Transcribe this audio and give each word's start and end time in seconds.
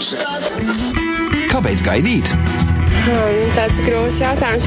Kāpēc 0.00 1.82
gaidīt? 1.84 2.30
Hmm, 2.32 3.40
tāds 3.52 3.80
ir 3.82 3.90
grūts 3.90 4.20
jautājums. 4.22 4.64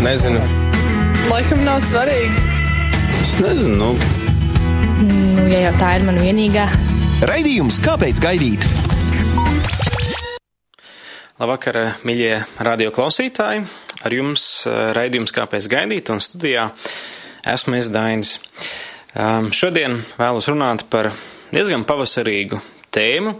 Nezinu. 0.00 0.40
Laikam 1.28 1.60
nav 1.66 1.82
svarīgi. 1.84 2.40
Es 3.20 3.34
nezinu. 3.42 3.74
Nu. 3.76 3.90
Nu, 5.04 5.44
ja 5.50 5.66
jau 5.66 5.74
tā 5.82 5.90
ir 5.98 6.06
mana 6.08 6.24
vienīgā. 6.24 6.64
Raidījums 7.28 7.76
Kāpēc 7.84 8.22
gaidīt? 8.24 8.64
Labvakar, 11.42 11.82
mīļie 12.08 12.32
radio 12.64 12.88
klausītāji! 12.94 13.66
Ar 14.02 14.16
jums 14.16 14.46
eh, 14.64 14.80
raidījums 14.96 15.36
Kāpēc 15.36 15.68
gaidīt 15.74 16.08
un 16.14 16.24
studijā 16.24 16.70
esmu 17.52 17.76
es 17.82 17.92
Dainis. 17.92 18.38
Um, 19.12 19.52
šodien 19.52 20.00
vēlos 20.16 20.48
runāt 20.48 20.86
par 20.88 21.10
diezgan 21.52 21.84
pavasarīgu 21.84 22.62
tēmu, 22.92 23.36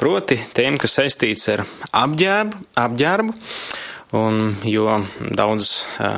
proti 0.00 0.38
tēmu, 0.56 0.80
kas 0.82 0.98
saistīts 1.00 1.48
ar 1.54 1.66
apģērbu, 2.04 2.64
apģērbu 2.86 3.36
Un, 4.14 4.52
jo 4.62 5.00
daudz 5.34 5.70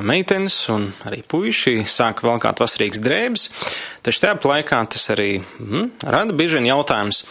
meitenes 0.05 0.57
un 0.69 0.91
arī 1.09 1.23
puiši 1.25 1.87
sāk 1.89 2.21
valkāt 2.21 2.61
vasarīgas 2.61 3.01
drēbes, 3.01 3.47
taču 4.05 4.21
tajā 4.21 4.35
laikā 4.45 4.83
tas 4.93 5.07
arī 5.15 5.39
mm, 5.41 5.87
rada 6.05 6.37
bieži 6.37 6.59
vien 6.59 6.69
jautājums, 6.69 7.23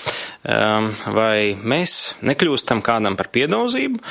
um, 0.41 0.89
vai 1.13 1.53
mēs 1.61 2.15
nekļūstam 2.25 2.81
kādam 2.81 3.19
par 3.19 3.29
piedauzību, 3.37 4.01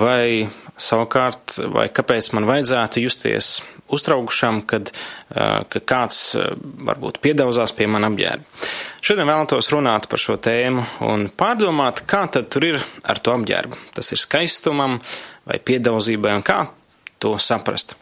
vai 0.00 0.48
savukārt, 0.80 1.58
vai 1.68 1.90
kāpēc 1.92 2.32
man 2.32 2.48
vajadzētu 2.48 3.04
justies 3.04 3.58
uztraukušam, 3.94 4.62
kad 4.70 4.92
ka 5.30 5.82
kāds 5.86 6.34
varbūt 6.90 7.20
piedauzās 7.22 7.74
pie 7.76 7.86
man 7.90 8.08
apģērba. 8.08 8.66
Šodien 9.04 9.28
vēlētos 9.30 9.70
runāt 9.72 10.08
par 10.10 10.20
šo 10.22 10.36
tēmu 10.42 10.84
un 11.06 11.28
pārdomāt, 11.30 12.04
kā 12.10 12.24
tad 12.32 12.50
tur 12.52 12.66
ir 12.72 12.82
ar 13.06 13.22
to 13.22 13.34
apģērbu. 13.36 13.78
Tas 13.96 14.12
ir 14.12 14.20
skaistumam 14.20 14.98
vai 15.46 15.60
piedauzībai 15.62 16.36
un 16.40 16.46
kā 16.46 16.64
to 17.22 17.36
saprast. 17.38 17.96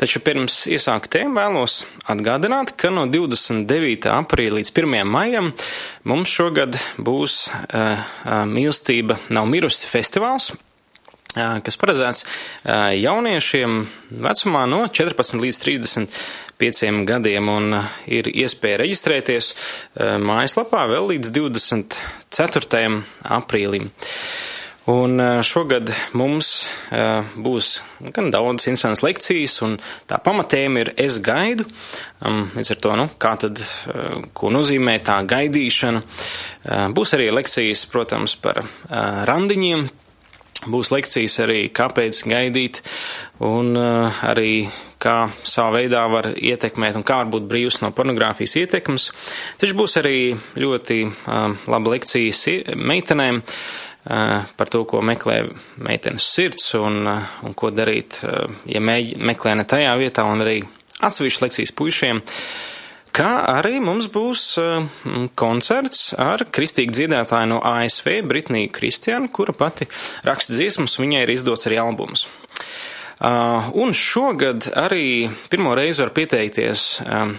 Taču 0.00 0.22
pirms 0.24 0.64
iesākt 0.70 1.10
tēmu 1.12 1.36
vēlos 1.36 1.82
atgādināt, 2.10 2.72
ka 2.80 2.90
no 2.94 3.04
29. 3.10 4.08
aprīļa 4.14 4.56
līdz 4.58 4.72
1. 4.72 4.96
maijam 5.08 5.52
mums 6.08 6.32
šogad 6.32 6.78
būs 6.98 7.42
uh, 7.50 8.00
mīlestība 8.48 9.18
nav 9.34 9.48
mirusi 9.50 9.88
festivāls, 9.90 10.52
kas 11.34 11.78
paredzēts 11.78 12.24
jauniešiem 12.98 13.80
vecumā 14.24 14.66
no 14.70 14.82
14 14.90 15.38
līdz 15.44 15.62
35 15.62 17.04
gadiem, 17.08 17.50
un 17.52 17.78
ir 18.10 18.30
iespēja 18.30 18.82
reģistrēties 18.82 19.52
mājaslapā 20.26 20.86
vēl 20.90 21.12
līdz 21.14 21.34
24. 21.38 22.88
aprīlim. 23.38 23.90
Un 24.90 25.20
šogad 25.44 25.92
mums 26.18 26.64
būs 27.38 27.66
gan 28.16 28.30
daudz 28.32 28.64
interesantas 28.66 29.04
lekcijas, 29.04 29.58
un 29.62 29.76
tā 30.08 30.18
pamatēma 30.24 30.82
ir 30.82 30.90
es 30.98 31.20
gaidu. 31.22 31.66
Līdz 32.56 32.72
ar 32.74 32.80
to, 32.82 32.94
nu, 32.98 33.06
kā 33.20 33.36
tad, 33.38 33.60
ko 34.34 34.50
nozīmē 34.50 34.96
tā 35.06 35.20
gaidīšana. 35.30 36.02
Būs 36.96 37.14
arī 37.14 37.28
lekcijas, 37.36 37.84
protams, 37.92 38.34
par 38.40 38.64
randiņiem, 39.30 39.86
Būs 40.68 40.90
lekcijas 40.92 41.38
arī, 41.40 41.60
kāpēc 41.72 42.18
gaidīt, 42.28 42.82
un 43.40 43.72
uh, 43.78 44.22
arī 44.28 44.66
kā 45.00 45.30
savā 45.48 45.78
veidā 45.78 46.02
var 46.12 46.28
ietekmēt 46.36 46.98
un 46.98 47.04
kā 47.06 47.22
var 47.22 47.30
būt 47.32 47.46
brīvs 47.48 47.80
no 47.80 47.88
pornogrāfijas 47.96 48.58
ietekmes. 48.60 49.08
Taču 49.60 49.78
būs 49.78 49.96
arī 50.02 50.34
ļoti 50.60 50.98
uh, 51.08 51.54
laba 51.64 51.94
lekcija 51.94 52.76
meitenēm 52.76 53.40
uh, 53.40 54.50
par 54.60 54.72
to, 54.72 54.84
ko 54.84 55.00
meklē 55.00 55.46
meitenes 55.80 56.28
sirds 56.28 56.74
un, 56.76 57.06
uh, 57.08 57.38
un 57.48 57.56
ko 57.56 57.72
darīt, 57.72 58.20
uh, 58.28 58.44
ja 58.68 58.84
meklē 58.84 59.56
ne 59.56 59.64
tajā 59.64 59.96
vietā, 60.02 60.28
un 60.28 60.44
arī 60.44 60.58
atsevišķas 61.00 61.46
lekcijas 61.46 61.76
puišiem. 61.80 62.20
Uh, 62.20 62.69
Kā 63.16 63.30
arī 63.50 63.80
mums 63.82 64.06
būs 64.12 64.44
uh, 64.62 64.84
koncerts 65.38 66.12
ar 66.20 66.44
kristīgu 66.54 66.94
dziedātāju 66.94 67.50
no 67.50 67.58
ASV, 67.66 68.20
Britniju 68.30 68.70
Kristiānu, 68.74 69.30
kura 69.34 69.54
pati 69.56 69.88
raksta 70.26 70.54
dziesmas, 70.54 70.98
viņai 71.00 71.24
ir 71.26 71.34
izdots 71.34 71.66
arī 71.70 71.80
albums. 71.82 72.28
Uh, 73.20 73.66
un 73.76 73.92
šogad 73.92 74.70
arī 74.80 75.28
pirmo 75.52 75.74
reizi 75.76 76.00
var 76.00 76.14
pieteikties 76.16 77.02
um, 77.04 77.34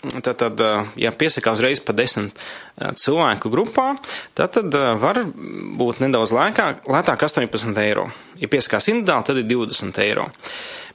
grupās. 0.00 0.22
Tātad, 0.24 0.60
ja 0.96 1.12
piesakā 1.12 1.52
uzreiz 1.52 1.80
pa 1.80 1.92
desmit 1.92 2.32
cilvēku 2.78 3.50
grupā, 3.50 3.96
tad, 4.34 4.52
tad 4.52 4.72
var 5.00 5.24
būt 5.24 6.00
nedaudz 6.00 6.32
lēkāk, 6.32 6.86
lētāk 6.88 7.22
18 7.22 7.76
eiro. 7.82 8.10
Ja 8.40 8.48
piesakās 8.48 8.88
individuāli, 8.88 9.24
tad 9.26 9.36
ir 9.36 9.48
20 9.50 10.00
eiro. 10.04 10.28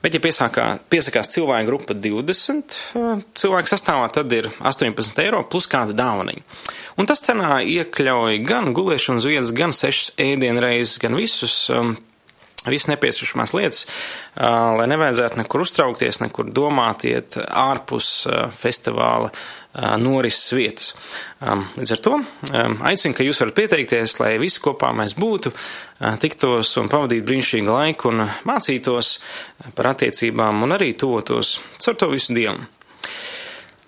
Bet, 0.02 0.14
ja 0.14 0.20
piesākā, 0.20 0.78
piesakās 0.90 1.30
cilvēku 1.32 1.66
grupa 1.66 1.94
20 1.94 2.74
cilvēku 3.34 3.70
sastāvā, 3.70 4.10
tad 4.12 4.32
ir 4.32 4.50
18 4.60 5.22
eiro 5.24 5.44
plus 5.48 5.66
kāda 5.70 5.94
dāvaniņa. 5.96 6.42
Un 6.96 7.06
tas 7.08 7.22
cenā 7.22 7.60
iekļauj 7.62 8.40
gan 8.46 8.72
gulēšanas 8.76 9.26
vietas, 9.28 9.54
gan 9.56 9.74
sešas 9.76 10.14
ēdienreizes, 10.20 10.98
gan 11.02 11.16
visus 11.18 11.66
um, 11.70 11.96
visas 12.72 12.90
nepieciešamās 12.92 13.54
lietas, 13.56 13.84
lai 14.36 14.86
nevajadzētu 14.90 15.40
nekur 15.42 15.64
uztraukties, 15.64 16.20
nekur 16.24 16.50
domāt, 16.54 17.06
iet 17.08 17.38
ārpus 17.46 18.26
festivāla 18.58 19.30
norises 20.00 20.54
vietas. 20.56 20.92
Līdz 21.76 21.92
ar 21.96 22.00
to 22.04 22.20
aicinu, 22.88 23.16
ka 23.16 23.26
jūs 23.26 23.42
varat 23.42 23.58
pieteikties, 23.58 24.16
lai 24.22 24.36
visi 24.40 24.62
kopā 24.64 24.92
mēs 24.96 25.16
būtu, 25.20 25.52
tiktos 26.22 26.70
un 26.80 26.88
pavadītu 26.92 27.26
brīnišķīgu 27.28 27.74
laiku 27.74 28.12
un 28.12 28.24
mācītos 28.48 29.16
par 29.76 29.92
attiecībām 29.92 30.64
un 30.64 30.76
arī 30.78 30.94
tuvotos 30.96 31.58
caur 31.76 32.00
to 32.00 32.08
visu 32.14 32.36
Dievu. 32.36 32.64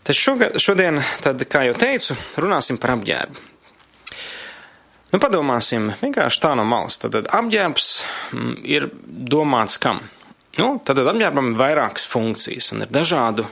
Taču 0.08 0.38
šodien, 0.56 1.02
tad, 1.20 1.42
kā 1.52 1.66
jau 1.66 1.74
teicu, 1.76 2.14
runāsim 2.40 2.78
par 2.80 2.94
apģērbu. 2.94 3.48
Nu, 5.08 5.20
padomāsim 5.22 5.88
vienkārši 6.02 6.42
tā 6.42 6.52
no 6.58 6.66
malas. 6.68 6.98
Tad 7.00 7.16
apģērbs 7.24 7.88
mm, 8.34 8.54
ir 8.68 8.88
domāts 9.06 9.78
kam? 9.80 10.02
Nu, 10.58 10.74
tad 10.84 11.00
apģērbam 11.00 11.52
ir 11.52 11.60
vairākas 11.60 12.04
funkcijas 12.10 12.72
un 12.74 12.82
ir 12.82 12.90
dažādu, 12.90 13.44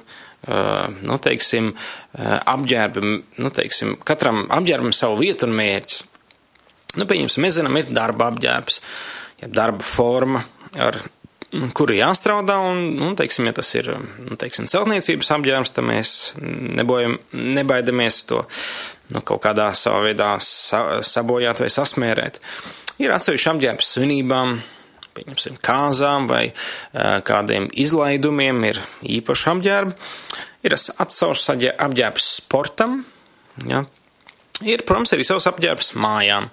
nu, 1.07 1.19
teiksim, 1.23 1.71
apģērbi, 2.19 3.03
nu, 3.43 3.51
teiksim, 3.55 3.95
katram 4.07 4.45
apģērbam 4.53 4.95
savu 4.95 5.21
vietu 5.23 5.47
un 5.47 5.55
mērķis. 5.59 6.03
Nu, 6.97 7.07
pieņemsim, 7.07 7.45
mēs 7.45 7.59
zinām, 7.59 7.79
ir 7.79 7.93
darba 7.95 8.31
apģērbs, 8.33 8.81
ja 9.43 9.51
darba 9.53 9.87
forma 9.87 10.43
ar 10.83 10.99
kur 11.77 11.93
ir 11.93 12.01
jāstrādā, 12.01 12.57
un, 12.69 12.81
nu, 12.99 13.13
teiksim, 13.19 13.47
ja 13.49 13.55
tas 13.57 13.71
ir, 13.79 13.93
nu, 14.19 14.37
teiksim, 14.41 14.67
celtniecības 14.71 15.31
apģērbs, 15.37 15.73
tad 15.77 15.87
mēs 15.87 16.11
nebojam, 16.41 17.17
nebaidamies 17.33 18.25
to, 18.29 18.43
nu, 19.15 19.23
kaut 19.23 19.43
kādā 19.45 19.71
savā 19.79 20.05
veidā 20.09 20.33
sa, 20.43 21.03
sabojāt 21.07 21.63
vai 21.65 21.71
sasmērēt. 21.73 22.41
Ir 23.03 23.13
atsevišķi 23.13 23.53
apģērbs 23.53 23.93
svinībām, 23.97 24.57
pieņemsim, 25.17 25.61
kāzām 25.65 26.31
vai 26.31 26.47
kādiem 26.93 27.69
izlaidumiem, 27.73 28.65
ir 28.73 28.81
īpaši 29.19 29.53
apģērbi. 29.53 29.97
Ir 30.67 30.75
atsaušs 30.75 31.53
apģērbs 31.53 32.33
sportam, 32.41 33.03
ja, 33.69 33.85
Ir, 34.65 34.81
protams, 34.89 35.13
arī 35.13 35.25
savs 35.27 35.45
apģērbs 35.51 35.91
mājām. 36.01 36.47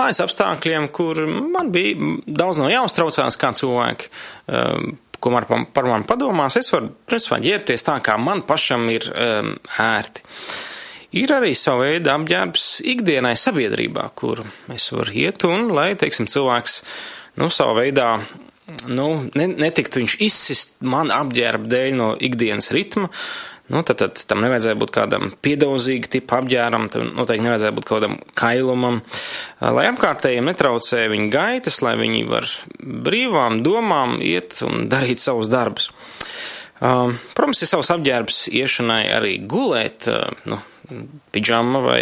Mājas 0.00 0.22
apstākļiem, 0.24 0.86
kur 0.94 1.18
man 1.28 1.68
bija 1.74 2.14
daudz 2.24 2.60
no 2.62 2.70
jāuztraucās, 2.72 3.36
kā 3.36 3.50
cilvēki, 3.58 4.08
ko 5.20 5.32
man 5.34 5.46
par, 5.50 5.66
par 5.76 5.88
mani 5.90 6.08
padomās. 6.08 6.56
Es 6.56 6.72
varu, 6.72 6.94
principā, 7.08 7.42
ģērbties 7.44 7.84
tā, 7.84 7.98
kā 8.04 8.16
man 8.16 8.40
pašam 8.48 8.88
ir 8.92 9.04
um, 9.12 9.52
ērti. 9.84 10.24
Ir 11.12 11.32
arī 11.36 11.52
sava 11.58 11.88
veida 11.90 12.14
apģērbs 12.16 12.68
ikdienai 12.88 13.34
sabiedrībā, 13.36 14.08
kur 14.16 14.40
es 14.72 14.88
varu 14.94 15.12
iet 15.24 15.44
un, 15.44 15.68
lai, 15.76 15.92
teiksim, 15.98 16.28
cilvēks, 16.30 16.78
nu, 17.40 17.50
savā 17.52 17.82
veidā 17.82 18.08
nu, 18.88 19.08
netiktu 19.36 20.00
viņš 20.00 20.18
izsist 20.24 20.78
man 20.80 21.12
apģērba 21.12 21.68
dēļ 21.68 21.96
no 21.98 22.12
ikdienas 22.16 22.72
ritma, 22.72 23.10
Nu, 23.72 23.80
tad, 23.86 24.02
tad 24.02 24.18
tam 24.28 24.42
nevajadzēja 24.42 24.76
būt 24.76 24.90
kādam 24.92 25.30
piedauzīga 25.40 26.10
tipa 26.12 26.40
apģēram, 26.42 26.88
tam 26.92 27.12
noteikti 27.16 27.44
nevajadzēja 27.46 27.74
būt 27.76 27.86
kādam 27.88 28.16
kailumam, 28.36 28.98
lai 29.62 29.86
apkārtējiem 29.88 30.50
netraucē 30.50 31.06
viņa 31.08 31.28
gaitas, 31.32 31.78
lai 31.84 31.94
viņi 32.00 32.24
var 32.28 32.48
brīvām 33.06 33.62
domām 33.64 34.18
iet 34.20 34.58
un 34.66 34.90
darīt 34.92 35.22
savus 35.22 35.48
darbus. 35.52 35.88
Protams, 36.82 37.62
ir 37.62 37.70
savs 37.70 37.92
apģērbs 37.94 38.42
iešanai 38.50 39.04
arī 39.14 39.36
gulēt, 39.48 40.10
nu, 40.50 40.58
pidžama 41.34 41.82
vai 41.84 42.00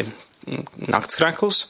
naktskrekls. 0.90 1.66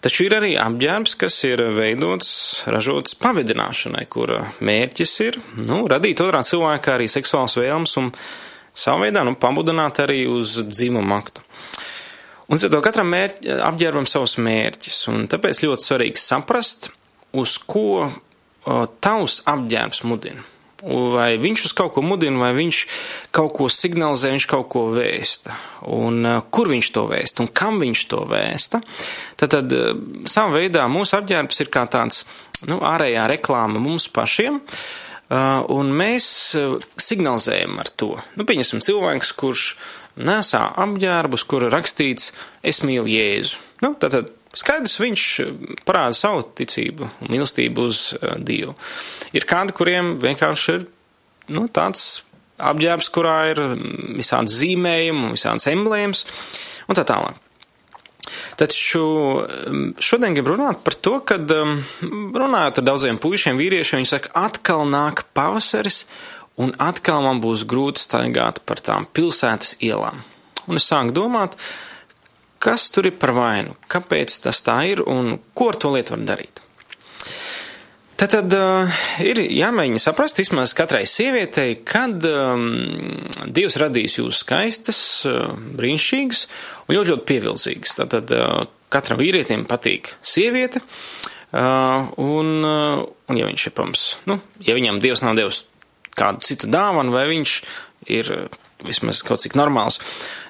Taču 0.00 0.24
ir 0.24 0.34
arī 0.38 0.54
apģērbs, 0.56 1.14
kas 1.20 1.34
ir 1.44 1.60
veidots, 1.76 2.30
ražots 2.72 3.16
pavedināšanai, 3.20 4.06
kura 4.08 4.46
mērķis 4.64 5.12
ir 5.26 5.36
nu, 5.60 5.82
radīt 5.90 6.22
otrā 6.24 6.40
cilvēkā 6.46 6.96
arī 6.96 7.08
seksuāls 7.12 7.58
vēlms 7.60 7.98
un 8.00 8.08
savā 8.72 9.04
veidā 9.04 9.26
nu, 9.28 9.36
pamudināt 9.36 10.00
arī 10.00 10.22
uz 10.30 10.56
dzimumu 10.64 11.18
aktu. 11.18 11.44
Un 12.50 12.58
ar 12.58 12.72
to 12.72 12.80
katram 12.82 13.12
mērķi, 13.12 13.52
apģērbam 13.62 14.08
savus 14.10 14.38
mērķus, 14.42 15.02
un 15.12 15.28
tāpēc 15.30 15.60
ļoti 15.62 15.86
svarīgi 15.86 16.18
saprast, 16.18 16.88
uz 17.36 17.58
ko 17.62 18.08
o, 18.08 18.10
tavs 19.04 19.42
apģērbs 19.52 20.02
mudina. 20.08 20.42
Vai 20.80 21.34
viņš 21.40 21.66
uz 21.68 21.74
kaut 21.76 21.92
ko 21.96 22.04
mudina, 22.04 22.40
vai 22.40 22.54
viņš 22.56 22.78
kaut 23.36 23.52
ko 23.58 23.68
signalizē, 23.72 24.32
viņš 24.32 24.46
kaut 24.48 24.68
ko 24.72 24.86
vēsta. 24.94 25.56
Un 25.92 26.24
uh, 26.24 26.40
kur 26.52 26.70
viņš 26.72 26.90
to 26.96 27.04
vēsta 27.10 27.44
un 27.44 27.50
kam 27.52 27.82
viņš 27.82 28.04
to 28.12 28.22
vēsta. 28.30 28.80
Tad, 29.40 29.52
tad 29.56 29.76
uh, 29.76 29.92
savā 30.30 30.62
veidā 30.62 30.86
mūsu 30.88 31.18
apģērbs 31.18 31.64
ir 31.64 31.72
kā 31.72 31.84
tāds 31.90 32.24
nu, 32.64 32.80
ārējā 32.80 33.28
reklāma 33.34 33.82
mums 33.82 34.08
pašiem. 34.12 34.60
Uh, 35.30 35.60
un 35.70 35.92
mēs 35.94 36.26
signalizējam 36.98 37.76
ar 37.78 37.92
to. 37.94 38.16
Nu, 38.34 38.48
pieņemsim 38.48 38.80
cilvēks, 38.82 39.30
kurš 39.38 39.66
nesā 40.18 40.64
apģērbus, 40.80 41.46
kur 41.46 41.68
rakstīts 41.70 42.32
Es 42.66 42.82
mīlu 42.84 43.08
Jēzu. 43.08 43.60
Nu, 43.80 43.94
tad, 43.96 44.12
tad 44.16 44.39
Skaidrs, 44.56 44.96
viņš 44.98 45.24
parāda 45.86 46.16
savu 46.18 46.42
ticību 46.58 47.06
un 47.06 47.30
mīlestību 47.30 47.84
uz 47.86 48.00
uh, 48.16 48.34
Dievu. 48.42 48.74
Ir 49.36 49.46
kādi, 49.46 49.74
kuriem 49.76 50.16
vienkārši 50.22 50.74
ir 50.74 50.88
nu, 51.54 51.68
tāds 51.70 52.24
apģērbs, 52.60 53.10
kurā 53.14 53.36
ir 53.52 53.62
visādi 54.18 54.52
zīmējumi, 54.52 55.30
visādas 55.36 55.70
emblēmas 55.70 56.26
un 56.88 56.98
tā 56.98 57.06
tālāk. 57.08 57.38
Taču 58.60 59.02
šodien 60.02 60.34
gribu 60.36 60.52
runāt 60.52 60.82
par 60.84 60.96
to, 61.00 61.16
ka 61.24 61.38
runājot 61.40 62.80
ar 62.82 62.86
daudziem 62.86 63.18
puišiem, 63.22 63.58
vīriešiem, 63.58 64.02
viņi 64.02 64.10
saka, 64.10 64.32
atkal 64.36 64.84
nāk 64.88 65.24
pavasaris 65.36 66.04
un 66.60 66.74
atkal 66.82 67.24
man 67.24 67.40
būs 67.40 67.64
grūti 67.68 68.02
staigāt 68.02 68.60
par 68.68 68.82
tām 68.84 69.08
pilsētas 69.16 69.78
ielām. 69.80 70.20
Un 70.68 70.76
es 70.76 70.88
sāku 70.90 71.14
domāt, 71.16 71.56
kas 72.60 72.90
tur 72.92 73.08
ir 73.08 73.16
par 73.20 73.32
vainu, 73.36 73.76
kāpēc 73.90 74.42
tas 74.44 74.60
tā 74.64 74.82
ir 74.92 75.04
un 75.08 75.38
ko 75.56 75.70
ar 75.72 75.78
to 75.80 75.92
lietu 75.94 76.16
var 76.16 76.26
darīt. 76.34 76.60
Tad, 78.20 78.34
tad 78.34 78.52
uh, 78.52 78.98
ir 79.24 79.38
jāmēģina 79.40 80.00
saprast 80.02 80.36
vismaz 80.42 80.74
katrai 80.76 81.06
sievietei, 81.08 81.78
kad 81.88 82.20
um, 82.28 82.66
Dievs 83.48 83.78
radīs 83.80 84.18
jūs 84.18 84.42
skaistas, 84.42 85.00
uh, 85.24 85.54
brīnišķīgas 85.78 86.42
un 86.84 86.98
ļoti, 86.98 87.14
ļoti 87.14 87.26
pievilcīgas. 87.30 87.96
Tad, 87.96 88.12
tad 88.12 88.34
uh, 88.36 88.66
katram 88.92 89.22
vīrietim 89.22 89.64
patīk 89.70 90.12
sieviete, 90.20 90.82
uh, 90.84 92.10
un, 92.20 92.52
uh, 92.60 93.06
un 93.32 93.40
ja 93.40 93.48
viņš 93.48 93.66
ir, 93.70 93.76
protams, 93.78 94.04
nu, 94.28 94.36
ja 94.68 94.76
viņam 94.76 95.00
Dievs 95.00 95.24
nav 95.24 95.40
devis 95.40 95.62
kādu 96.12 96.44
citu 96.44 96.68
dāvanu, 96.68 97.16
vai 97.16 97.24
viņš 97.32 97.56
ir 98.12 98.34
vismaz 98.86 99.24
kaut 99.26 99.44
cik 99.44 99.56
normāls, 99.58 100.00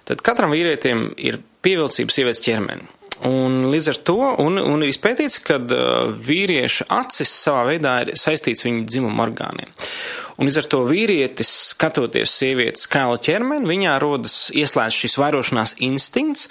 tad 0.08 0.22
katram 0.26 0.54
vīrietim 0.54 1.10
ir 1.18 1.40
pievilcība 1.64 2.14
sievietes 2.14 2.44
ķermeni. 2.46 2.88
Un 3.28 3.66
līdz 3.68 3.88
ar 3.92 3.98
to, 4.08 4.16
un, 4.40 4.56
un 4.56 4.80
ir 4.80 4.88
izpētīts, 4.88 5.42
ka 5.44 5.58
uh, 5.60 6.12
vīrieša 6.24 6.86
acis 7.02 7.32
savā 7.42 7.66
veidā 7.68 7.98
ir 8.06 8.14
saistīts 8.16 8.64
viņa 8.64 8.86
dzimuma 8.88 9.26
orgāniem. 9.26 9.68
Un 10.40 10.48
līdz 10.48 10.62
ar 10.62 10.68
to 10.72 10.80
vīrietis, 10.88 11.50
skatoties 11.74 12.32
sievietes 12.32 12.88
kālu 12.88 13.18
ķermeni, 13.20 13.68
viņā 13.68 13.98
rodas 14.00 14.38
ieslēdz 14.56 15.02
šis 15.02 15.18
vairošanās 15.20 15.76
instinkts, 15.84 16.48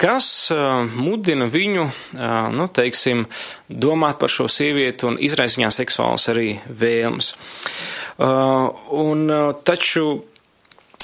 kas 0.00 0.30
uh, 0.54 0.88
mudina 0.96 1.50
viņu, 1.52 1.84
uh, 1.84 2.48
nu, 2.56 2.70
teiksim, 2.72 3.26
domāt 3.68 4.16
par 4.22 4.32
šo 4.32 4.48
sievieti 4.48 5.10
un 5.10 5.20
izraisa 5.20 5.60
viņā 5.60 5.74
seksuāls 5.76 6.30
arī 6.32 6.54
vēlmes. 6.72 7.34
Uh, 8.16 8.72
un, 8.96 9.28
uh, 9.28 9.52
taču 9.60 10.22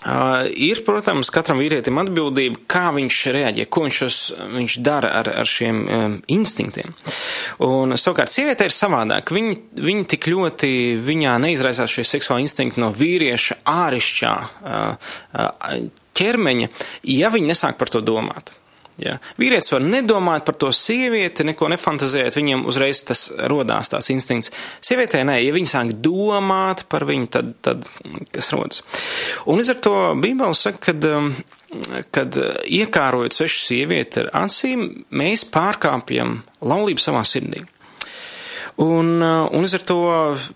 Uh, 0.05 0.45
ir, 0.53 0.83
protams, 0.85 1.31
katram 1.33 1.63
vīrietim 1.63 1.97
atbildība, 2.03 2.59
kā 2.69 2.91
viņš 2.93 3.21
reaģē, 3.33 3.65
ko 3.73 3.87
viņš, 3.87 4.01
uz, 4.05 4.19
viņš 4.53 4.75
dara 4.85 5.15
ar, 5.21 5.31
ar 5.41 5.49
šiem 5.49 5.79
um, 5.81 6.17
instinktiem. 6.35 6.93
Un 7.65 7.97
savukārt 7.97 8.33
sieviete 8.33 8.69
ir 8.69 8.75
savādāk. 8.77 9.33
Viņa, 9.33 9.55
viņa 9.81 10.05
tik 10.13 10.29
ļoti, 10.29 10.73
viņā 11.05 11.39
neizraisās 11.47 11.97
šie 11.97 12.05
seksuāli 12.09 12.45
instinkti 12.45 12.83
no 12.85 12.91
vīrieša 12.93 13.63
ārišķā 13.73 14.35
uh, 14.45 15.09
uh, 15.41 15.81
ķermeņa, 16.21 16.69
ja 17.15 17.33
viņa 17.33 17.55
nesāk 17.55 17.81
par 17.81 17.93
to 17.93 18.05
domāt. 18.05 18.53
Ja. 19.03 19.17
Vīrietis 19.41 19.73
var 19.73 19.83
nedomāt 19.83 20.45
par 20.47 20.55
to 20.59 20.69
sievieti, 20.75 21.43
neko 21.49 21.67
nefantazēt, 21.73 22.37
viņam 22.39 22.63
uzreiz 22.71 23.01
tas 23.09 23.27
rodās 23.51 23.91
tās 23.91 24.11
instinkts. 24.15 24.53
Sievietē 24.85 25.25
nē, 25.27 25.41
ja 25.43 25.55
viņa 25.55 25.73
sāk 25.73 25.91
domāt 26.05 26.85
par 26.91 27.07
viņu, 27.09 27.27
tad, 27.35 27.51
tad 27.65 27.89
kas 28.35 28.53
rodas. 28.55 28.85
Un 29.51 29.59
līdz 29.59 29.75
ar 29.75 29.83
to 29.83 29.97
Bībele 30.23 30.55
saka, 30.59 30.93
kad, 30.93 31.09
um, 31.11 31.33
kad 32.15 32.39
iekārojot 32.39 33.35
svešu 33.35 33.65
sievieti 33.65 34.23
ar 34.23 34.31
acīm, 34.45 34.87
mēs 35.11 35.47
pārkāpjam 35.51 36.39
laulību 36.63 37.03
savā 37.03 37.27
sirdī. 37.27 37.67
Un, 38.79 39.11
uh, 39.19 39.51
un 39.51 39.67
līdz 39.67 39.79
ar 39.81 39.87
to 39.91 40.01
uh, 40.07 40.49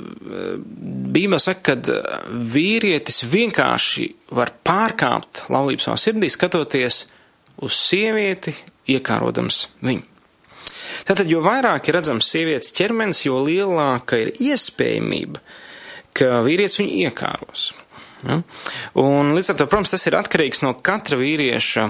Bībele 0.62 1.43
saka, 1.43 1.75
ka 1.75 2.23
vīrietis 2.31 3.25
vienkārši 3.26 4.12
var 4.38 4.55
pārkāpt 4.62 5.49
laulību 5.50 5.82
savā 5.82 5.99
sirdī, 5.99 6.31
skatoties 6.31 7.02
uz 7.02 7.14
sievieti, 7.66 8.55
iekārodams 8.88 9.64
viņu. 9.82 10.06
Tātad, 11.08 11.26
jo 11.31 11.40
vairāk 11.43 11.88
ir 11.88 11.99
redzams 11.99 12.28
sievietes 12.31 12.70
ķermenis, 12.76 13.25
jo 13.26 13.40
lielāka 13.43 14.20
ir 14.20 14.31
iespējamība, 14.44 15.40
ka 16.16 16.43
vīrietis 16.44 16.78
viņu 16.81 16.99
iekāros. 17.08 17.70
Ja? 18.26 18.41
Un 18.99 19.31
līdz 19.37 19.53
ar 19.53 19.59
to, 19.61 19.67
protams, 19.70 19.93
tas 19.93 20.06
ir 20.09 20.17
atkarīgs 20.19 20.62
no 20.65 20.73
katra 20.85 21.19
vīrieša 21.20 21.85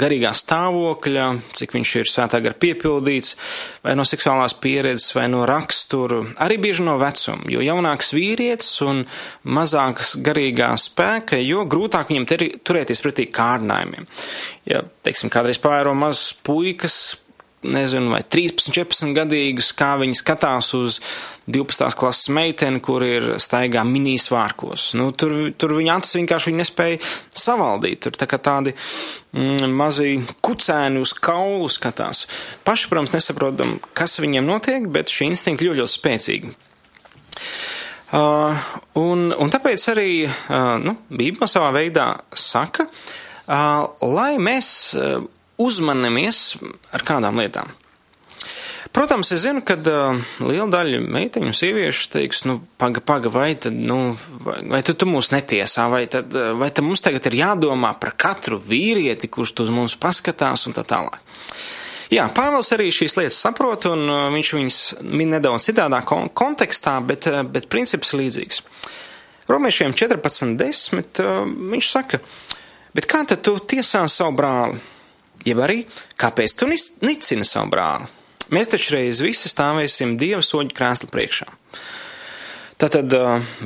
garīgā 0.00 0.32
stāvokļa, 0.36 1.26
cik 1.56 1.74
viņš 1.76 1.94
ir 2.02 2.10
svētā 2.10 2.42
gar 2.44 2.56
piepildīts, 2.60 3.36
vai 3.86 3.96
no 3.98 4.04
seksuālās 4.08 4.56
pieredzes, 4.60 5.14
vai 5.16 5.28
no 5.32 5.46
rakstura, 5.48 6.20
arī 6.44 6.60
bieži 6.66 6.84
no 6.86 6.98
vecuma. 7.00 7.48
Jo 7.52 7.64
jaunāks 7.64 8.12
vīrietis 8.16 8.72
un 8.86 9.04
mazāks 9.48 10.16
garīgā 10.24 10.72
spēka, 10.80 11.40
jo 11.40 11.64
grūtāk 11.70 12.12
viņam 12.12 12.28
turēties 12.66 13.04
pretī 13.04 13.30
kārdinājumiem. 13.32 14.08
Ja, 14.68 14.84
teiksim, 15.06 15.32
kādreiz 15.32 15.60
pārēro 15.62 15.96
mazs 15.96 16.30
puikas 16.44 17.00
nezinu, 17.62 18.10
vai 18.14 18.22
13, 18.24 18.72
14 18.72 19.12
gadīgus, 19.16 19.70
kā 19.76 19.92
viņi 20.00 20.16
skatās 20.16 20.72
uz 20.78 20.98
12. 21.50 21.90
klases 21.98 22.30
meiteni, 22.32 22.80
kur 22.84 23.04
ir 23.04 23.34
staigā 23.42 23.82
minijas 23.84 24.30
vārkos. 24.32 24.90
Nu, 24.98 25.10
tur, 25.12 25.34
tur 25.60 25.74
viņa 25.76 25.98
acis 25.98 26.16
vienkārši 26.20 26.50
viņa 26.50 26.62
nespēja 26.62 27.00
savaldīt. 27.36 28.00
Tur 28.06 28.16
tā 28.20 28.28
kā 28.30 28.40
tādi 28.40 28.72
mm, 28.72 29.68
mazi 29.76 30.16
kucēni 30.44 31.02
uz 31.02 31.12
kaulu 31.16 31.68
skatās. 31.72 32.24
Paši, 32.64 32.88
protams, 32.92 33.14
nesaprotam, 33.16 33.76
kas 33.96 34.20
viņiem 34.22 34.48
notiek, 34.48 34.88
bet 34.92 35.12
šī 35.12 35.32
instinkti 35.34 35.68
ļoti, 35.68 35.82
ļoti 35.82 35.96
spēcīgi. 35.98 36.54
Uh, 38.10 38.56
un, 38.98 39.28
un 39.38 39.52
tāpēc 39.52 39.84
arī 39.92 40.12
uh, 40.26 40.80
nu, 40.82 40.96
Bībele 41.14 41.46
savā 41.46 41.68
veidā 41.76 42.08
saka, 42.34 42.88
uh, 42.90 43.84
lai 44.02 44.32
mēs 44.42 44.70
uh, 44.98 45.20
uzmanamies 45.60 46.56
ar 46.94 47.06
kādām 47.06 47.40
lietām. 47.40 47.70
Protams, 48.90 49.28
es 49.30 49.44
zinu, 49.44 49.60
ka 49.62 49.76
uh, 49.78 50.16
liela 50.42 50.66
daļa 50.72 50.98
meiteņu 51.04 51.52
sieviešu 51.54 52.08
teiks, 52.10 52.42
nu, 52.48 52.56
paga, 52.80 52.98
paga, 53.06 53.30
vai 53.30 53.52
tad, 53.54 53.76
nu, 53.76 54.16
vai, 54.42 54.56
vai 54.72 54.80
tu, 54.82 54.96
tu 54.98 55.06
mūs 55.06 55.30
netiesā, 55.30 55.84
vai 55.92 56.08
tad, 56.10 56.34
vai 56.58 56.72
tad 56.74 56.82
mums 56.88 57.04
tagad 57.04 57.28
ir 57.30 57.38
jādomā 57.38 57.92
par 58.02 58.16
katru 58.18 58.58
vīrieti, 58.58 59.30
kurš 59.30 59.54
uz 59.62 59.70
mums 59.74 59.94
paskatās 60.00 60.66
un 60.66 60.74
tā 60.74 60.82
tālāk. 60.82 61.20
Jā, 62.10 62.24
Pāvils 62.34 62.72
arī 62.74 62.88
šīs 62.90 63.14
lietas 63.20 63.38
saprot, 63.38 63.86
un 63.92 64.02
uh, 64.10 64.26
viņš 64.34 64.54
viņas 64.58 64.78
min 65.06 65.36
nedaudz 65.36 65.68
citādā 65.70 66.02
kon 66.02 66.26
kontekstā, 66.26 66.96
bet, 67.06 67.30
uh, 67.30 67.44
bet 67.46 67.70
princips 67.70 68.10
līdzīgs. 68.18 68.64
Romiešiem 69.50 69.94
14.10. 69.94 71.20
Uh, 71.22 71.44
viņš 71.76 71.92
saka, 71.94 72.18
bet 72.98 73.06
kā 73.06 73.22
tad 73.22 73.46
tu 73.46 73.54
tiesā 73.62 74.02
savu 74.10 74.34
brāli? 74.42 74.82
Jeb 75.46 75.62
arī 75.64 75.82
kāpēc 76.20 76.56
tu 76.58 76.68
nicini 76.70 77.46
savu 77.46 77.72
brāli? 77.72 78.08
Mēs 78.50 78.72
taču 78.72 78.96
reiz 78.96 79.20
visi 79.22 79.50
stāvēsim 79.50 80.16
Dieva 80.18 80.42
soļu 80.42 80.74
krēsla 80.74 81.10
priekšā. 81.12 81.46
Tātad 82.80 83.12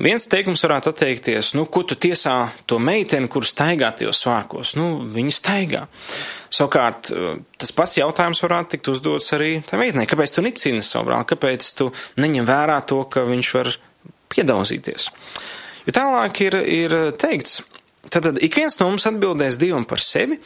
viens 0.02 0.25
teikums 0.26 0.64
varētu 0.66 0.90
atteikties, 0.90 1.52
nu, 1.54 1.69
ko 1.71 1.85
tu 1.87 1.95
tiesā 1.95 2.49
to 2.66 2.81
meiteni, 2.83 3.31
kur 3.31 3.47
staigā 3.47 3.93
tajos 3.95 4.25
svārkos? 4.25 4.73
Nu, 4.75 4.88
viņa 5.14 5.35
staigā. 5.37 5.85
Savukārt, 6.50 7.12
tas 7.62 7.71
pats 7.75 7.95
jautājums 8.00 8.43
varētu 8.43 8.75
tikt 8.75 8.90
uzdots 8.90 9.31
arī 9.37 9.52
tā 9.66 9.78
meitenei. 9.78 10.09
Kāpēc 10.11 10.35
tu 10.35 10.43
nicini 10.43 10.83
savu 10.83 11.12
brāli? 11.12 11.28
Kāpēc 11.31 11.69
tu 11.78 11.93
neņem 12.19 12.49
vērā 12.49 12.81
to, 12.90 13.04
ka 13.07 13.23
viņš 13.28 13.52
var 13.61 13.71
piedauzīties? 14.35 15.09
Jo 15.87 15.95
tālāk 15.95 16.43
ir, 16.49 16.59
ir 16.66 16.99
teikts, 17.21 17.61
Tātad 18.12 18.38
ik 18.44 18.56
viens 18.58 18.76
no 18.80 18.88
mums 18.90 19.06
atbildēs 19.08 19.58
Dievam 19.61 19.87
par 19.88 20.02
sevi, 20.04 20.38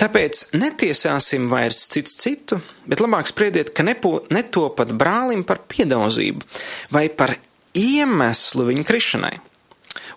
tāpēc 0.00 0.50
netiesāsim 0.58 1.48
vairs 1.50 1.86
cits 1.92 2.16
citu, 2.20 2.60
bet 2.90 3.02
labāk 3.02 3.30
spriediet, 3.30 3.72
ka 3.76 3.86
nepo, 3.86 4.20
netopat 4.32 4.92
brālim 4.96 5.44
par 5.48 5.62
piedauzību 5.70 6.44
vai 6.94 7.08
par 7.08 7.36
iemeslu 7.78 8.68
viņa 8.68 8.84
krišanai. 8.86 9.36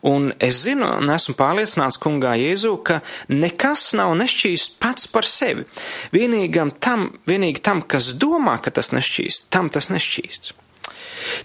Un 0.03 0.33
es 0.43 0.57
zinu, 0.65 0.89
un 0.99 1.11
esmu 1.13 1.37
pārliecināts 1.39 1.99
kungā 2.03 2.33
Jēzu, 2.35 2.73
ka 2.83 2.99
nekas 3.31 3.93
nav 3.95 4.11
nešķīst 4.19 4.75
pats 4.83 5.07
par 5.07 5.23
sevi. 5.23 5.63
Vienīgam 6.11 6.73
tam, 6.83 7.07
vienīgi 7.29 7.63
tam, 7.63 7.79
kas 7.87 8.11
domā, 8.19 8.57
ka 8.59 8.73
tas 8.75 8.91
nešķīst, 8.91 9.47
tam 9.53 9.71
tas 9.71 9.87
nešķīsts. 9.93 10.51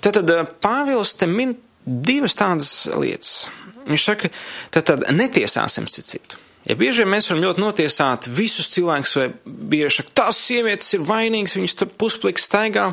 Tātad 0.02 0.32
Pāvils 0.58 1.14
te 1.20 1.30
min 1.30 1.54
divas 1.88 2.36
tādas 2.38 2.72
lietas. 2.92 3.32
Viņš 3.88 4.04
saka, 4.04 4.30
tad, 4.74 4.90
tad 4.90 5.06
netiesāsim 5.16 5.88
citu. 5.88 6.40
Ja 6.68 6.76
bieži 6.76 7.04
vien 7.04 7.12
mēs 7.14 7.30
varam 7.30 7.46
ļoti 7.46 7.62
notiesāt 7.62 8.28
visus 8.34 8.68
cilvēkus, 8.74 9.14
vai 9.16 9.28
bieži 9.46 10.02
saka, 10.02 10.14
tās 10.20 10.40
sievietes 10.44 10.90
ir 10.98 11.06
vainīgas, 11.08 11.56
viņas 11.56 11.78
tur 11.80 11.92
puspliks 12.00 12.44
staigā. 12.44 12.90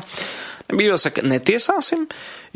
Bībeli 0.66 0.98
saka, 0.98 1.22
netiesāsim, 1.22 2.08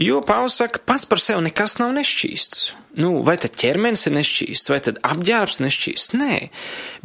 jo 0.02 0.18
Pāvils 0.26 0.56
saka, 0.58 0.80
pats 0.82 1.06
par 1.06 1.22
sevi 1.22 1.44
nekas 1.46 1.76
nav 1.78 1.92
nešķīsts. 1.94 2.62
Nu, 2.98 3.20
vai 3.22 3.36
tad 3.38 3.54
ķermenis 3.54 4.08
ir 4.08 4.16
nešķīsts, 4.16 4.70
vai 4.72 4.80
tad 4.82 4.96
apģērbs 5.06 5.60
nešķīsts? 5.62 6.14
Nē, 6.18 6.38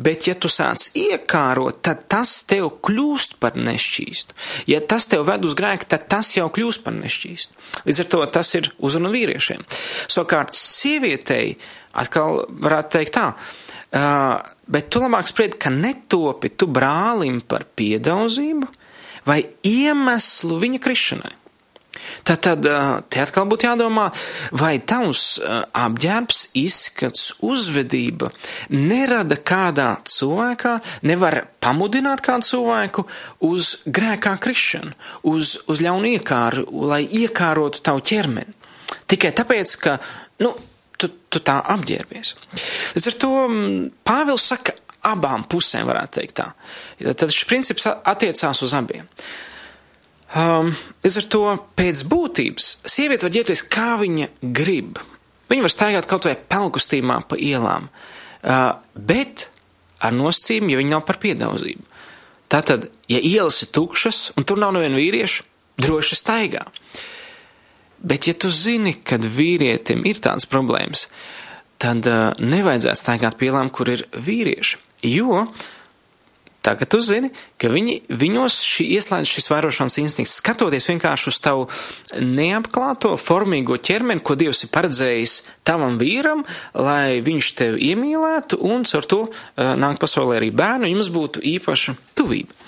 bet 0.01 0.25
ja 0.25 0.33
tu 0.33 0.49
sāc 0.49 0.87
iekārot, 0.97 1.83
tad 1.85 2.07
tas 2.09 2.31
tev 2.49 2.71
kļūst 2.87 3.37
par 3.43 3.53
nešķīstu. 3.53 4.33
Ja 4.71 4.79
tas 4.81 5.05
tev 5.11 5.27
ved 5.29 5.45
uz 5.45 5.53
grēku, 5.57 5.85
tad 5.93 6.07
tas 6.09 6.31
jau 6.33 6.47
kļūst 6.55 6.81
par 6.87 6.97
nešķīstu. 6.97 7.61
Līdz 7.85 8.01
ar 8.01 8.09
to 8.15 8.23
tas 8.39 8.49
ir 8.57 8.71
uzruna 8.81 9.13
vīriešiem. 9.13 9.61
Savukārt 10.09 10.57
sievietei 10.57 11.53
atkal 12.01 12.47
varētu 12.49 12.97
teikt 12.97 13.19
tā, 13.19 13.27
bet 14.65 14.89
tu 14.89 15.03
labāk 15.05 15.29
spried, 15.29 15.59
ka 15.61 15.69
netopi 15.69 16.49
tu 16.57 16.65
brālim 16.65 17.43
par 17.45 17.69
piedauzību, 17.77 18.73
vai 19.27 19.41
iemeslu 19.65 20.59
viņa 20.61 20.83
krišanai. 20.83 21.33
Tad, 22.25 22.41
tad 22.41 22.65
te 23.09 23.21
atkal 23.21 23.45
būtu 23.49 23.67
jādomā, 23.67 24.07
vai 24.57 24.77
tavs 24.81 25.37
apģērbs, 25.77 26.39
izskats, 26.57 27.27
uzvedība 27.45 28.31
nerada 28.73 29.37
kādā 29.37 29.89
cilvēkā, 30.09 30.75
nevar 31.05 31.43
pamudināt 31.61 32.23
kādu 32.25 32.49
cilvēku 32.49 33.05
uz 33.45 33.75
grēkā 33.85 34.35
krišanu, 34.41 34.95
uz, 35.29 35.57
uz 35.69 35.83
ļaunu 35.85 36.15
iekāru, 36.15 36.65
lai 36.89 37.03
iekārotu 37.05 37.83
tavu 37.85 38.01
ķermeni. 38.05 38.57
Tikai 39.05 39.29
tāpēc, 39.37 39.75
ka, 39.81 39.99
nu, 40.41 40.55
tu, 40.97 41.11
tu 41.29 41.41
tā 41.45 41.59
apģērbies. 41.75 42.33
Līdz 42.95 43.11
ar 43.11 43.19
to 43.21 43.31
Pāvils 44.07 44.49
saka, 44.49 44.73
abām 45.05 45.45
pusēm, 45.49 45.87
varētu 45.89 46.19
teikt 46.19 46.37
tā. 46.39 46.47
Tad 47.13 47.33
šis 47.33 47.49
princips 47.49 47.87
attiecās 47.87 48.63
uz 48.65 48.73
abiem. 48.77 49.09
Um, 50.35 50.71
līdz 51.05 51.17
ar 51.21 51.27
to 51.31 51.41
pēc 51.79 52.01
būtības 52.11 52.69
sieviete 52.91 53.27
var 53.27 53.35
ģērbties, 53.37 53.61
kā 53.71 53.93
viņa 54.01 54.29
grib. 54.57 54.97
Viņa 55.51 55.63
var 55.63 55.71
staigāt 55.71 56.07
kaut 56.09 56.25
vai 56.27 56.33
pelkustīmā 56.35 57.21
pa 57.29 57.37
ielām, 57.39 57.87
uh, 57.87 58.71
bet 58.97 59.47
ar 60.03 60.15
nosacījumu, 60.17 60.73
ja 60.73 60.81
viņa 60.81 60.91
nav 60.91 61.05
par 61.07 61.21
piedauzību. 61.23 61.85
Tātad, 62.51 62.89
ja 63.09 63.19
ielas 63.21 63.61
ir 63.63 63.71
tukšas 63.73 64.33
un 64.35 64.45
tur 64.47 64.59
nav 64.61 64.75
neviena 64.75 64.99
vīrieša, 64.99 65.45
droši 65.81 66.17
staigā. 66.19 66.65
Bet, 68.05 68.27
ja 68.27 68.35
tu 68.37 68.51
zini, 68.53 68.93
kad 69.07 69.23
vīrietim 69.23 70.03
ir 70.05 70.19
tādas 70.21 70.45
problēmas, 70.49 71.07
tad 71.81 72.05
uh, 72.09 72.35
nevajadzētu 72.37 73.01
staigāt 73.01 73.39
pie 73.39 73.49
ielām, 73.49 73.71
kur 73.73 73.89
ir 73.93 74.05
vīrieši. 74.13 74.81
Jo 75.05 75.45
tagad 76.65 76.89
tu 76.89 76.97
zini, 77.03 77.29
ka 77.61 77.69
viņi, 77.69 77.99
viņos 78.09 78.57
šī 78.65 78.87
ieslēdz 78.97 79.29
šis 79.29 79.51
vērošanas 79.51 79.99
instinkts, 80.01 80.39
skatoties 80.39 80.87
vienkārši 80.89 81.29
uz 81.29 81.37
tavu 81.45 81.67
neapklāto, 82.17 83.13
formīgo 83.21 83.77
ķermeni, 83.77 84.23
ko 84.25 84.33
Dievs 84.39 84.65
ir 84.65 84.71
paredzējis 84.73 85.35
tavam 85.67 85.99
vīram, 86.01 86.41
lai 86.73 87.21
viņš 87.25 87.51
tevi 87.59 87.91
iemīlētu 87.91 88.57
un 88.65 88.87
ar 88.97 89.05
to 89.05 89.27
uh, 89.27 89.75
nāk 89.77 90.01
pasaulē 90.01 90.39
arī 90.39 90.49
bērnu, 90.57 90.89
jums 90.89 91.11
būtu 91.13 91.45
īpaša 91.53 91.99
tuvība. 92.17 92.65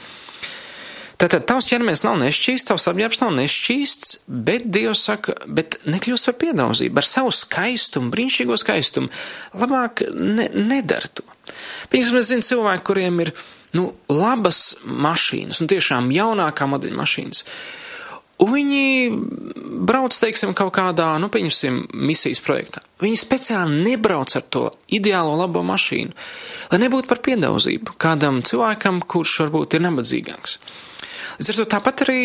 Tātad 1.18 1.48
tavs 1.50 1.66
ķermenis 1.72 2.04
nav 2.06 2.20
nešķīsts, 2.22 2.68
tavs 2.70 2.86
apģērbs 2.92 3.24
nav 3.24 3.32
nešķīsts, 3.40 4.20
bet 4.30 4.68
Dievs 4.70 5.02
saka, 5.08 5.34
bet 5.50 5.80
nekļūst 5.90 6.30
par 6.30 6.38
piedauzību, 6.44 7.02
ar 7.02 7.08
savu 7.10 7.34
skaistumu, 7.34 8.12
brīnišķīgo 8.14 8.60
skaistumu. 8.62 9.10
Labāk 9.58 10.06
ne, 10.14 10.46
nedara 10.54 11.10
to. 11.10 11.26
Piemēram, 11.92 12.22
es 12.22 12.32
zinu 12.32 12.46
cilvēku, 12.46 12.86
kuriem 12.92 13.24
ir 13.26 13.34
nu, 13.78 13.92
labas 14.12 14.78
mašīnas, 14.84 15.62
un 15.62 15.70
tiešām 15.72 16.10
jaunākā 16.16 16.70
modeļa 16.70 16.98
mašīnas. 16.98 17.44
Un 18.38 18.52
viņi 18.54 18.82
brauc, 19.90 20.14
teiksim, 20.14 20.52
kaut 20.58 20.76
kādā, 20.76 21.08
nu, 21.18 21.30
pieņemsim, 21.34 21.80
misijas 22.06 22.42
projektā. 22.46 22.84
Viņi 23.02 23.18
speciāli 23.18 23.80
nebrauc 23.88 24.36
ar 24.38 24.46
to 24.54 24.68
ideālo 24.94 25.34
labo 25.40 25.64
mašīnu, 25.66 26.14
lai 26.70 26.80
nebūtu 26.84 27.10
par 27.10 27.24
piedauzību 27.26 27.98
kādam 28.02 28.44
cilvēkam, 28.46 29.02
kurš 29.10 29.40
varbūt 29.46 29.80
ir 29.80 29.86
nabadzīgāks. 29.88 30.60
Līdz 31.40 31.52
ar 31.52 31.58
to 31.58 31.68
tāpat 31.74 32.06
arī 32.06 32.22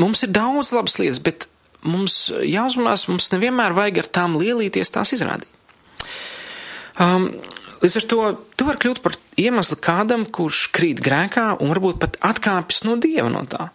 mums 0.00 0.24
ir 0.24 0.32
daudz 0.32 0.74
labas 0.76 0.98
lietas, 1.00 1.22
bet 1.24 1.48
mums 1.84 2.28
jāuzmanās, 2.44 3.08
mums 3.08 3.32
nevienmēr 3.32 3.76
vajag 3.76 4.04
ar 4.04 4.10
tām 4.20 4.38
lielīties 4.40 4.92
tās 4.92 5.12
izrādīt. 5.16 5.48
Um, 7.00 7.30
Līdz 7.84 7.96
ar 8.00 8.04
to 8.08 8.18
tu 8.56 8.64
vari 8.64 8.80
kļūt 8.80 9.02
par 9.04 9.16
iemeslu 9.36 9.76
kādam, 9.84 10.24
kurš 10.24 10.70
krīt 10.72 11.02
grēkā 11.04 11.50
un 11.60 11.68
varbūt 11.68 11.98
pat 12.00 12.16
atkāpjas 12.24 12.86
no 12.88 12.96
dieva 12.96 13.28
no 13.28 13.42
tā. 13.44 13.66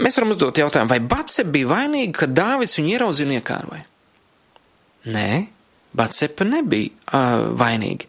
Mēs 0.00 0.16
varam 0.18 0.32
uzdot 0.34 0.58
jautājumu, 0.58 0.90
vai 0.90 0.98
Batsepa 1.04 1.52
bija 1.54 1.68
vainīga, 1.70 2.22
ka 2.22 2.26
Dāvids 2.26 2.74
viņu 2.78 2.94
ieraudzīja 2.96 3.28
un 3.28 3.36
iekāroja? 3.36 3.86
Nē, 5.14 5.30
Batsepa 5.94 6.48
nebija 6.48 6.90
uh, 6.90 7.46
vainīga. 7.60 8.08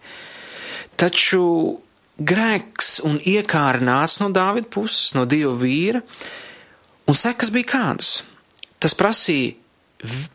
Taču 0.98 1.44
grēks 2.18 2.96
un 3.06 3.22
iekāra 3.22 3.84
nāca 3.84 4.24
no 4.24 4.32
Dāvida 4.34 4.72
puses, 4.74 5.14
no 5.18 5.28
dieva 5.30 5.54
vīra, 5.62 6.02
un 7.06 7.18
sekas 7.18 7.54
bija 7.54 7.74
kādas. 7.76 8.22
Tas 8.82 8.98
prasīja 8.98 9.60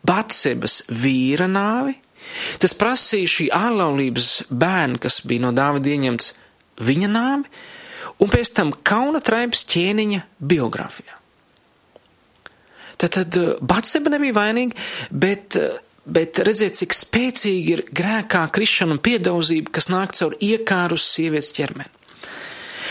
Batsebas 0.07 0.85
vīra 0.87 1.49
nāvi, 1.51 1.97
Tas 2.61 2.75
prasīja 2.77 3.33
šī 3.33 3.47
ārlaulības 3.55 4.31
bērna, 4.49 5.01
kas 5.01 5.21
bija 5.27 5.47
no 5.47 5.53
Dāvida 5.55 5.93
ieņemts 5.93 6.33
viņa 6.87 7.09
nāmi, 7.11 7.49
un 8.21 8.33
pēc 8.33 8.53
tam 8.57 8.73
kauna 8.85 9.21
traips 9.23 9.65
ķēniņa 9.71 10.23
biogrāfijā. 10.39 11.17
Tad, 12.97 13.13
tad 13.13 13.37
eh, 13.37 13.51
Batseba 13.61 14.13
nebija 14.13 14.35
vainīga, 14.37 14.77
bet, 15.11 15.57
eh, 15.59 15.77
bet 16.05 16.41
redziet, 16.45 16.77
cik 16.79 16.95
spēcīgi 16.97 17.75
ir 17.75 17.83
grēkā 17.93 18.47
krišana 18.53 18.97
un 18.97 19.03
piedauzība, 19.03 19.73
kas 19.77 19.91
nāk 19.93 20.17
caur 20.17 20.37
iekāru 20.41 20.97
uz 20.97 21.05
sievietes 21.05 21.53
ķermeni. 21.57 21.93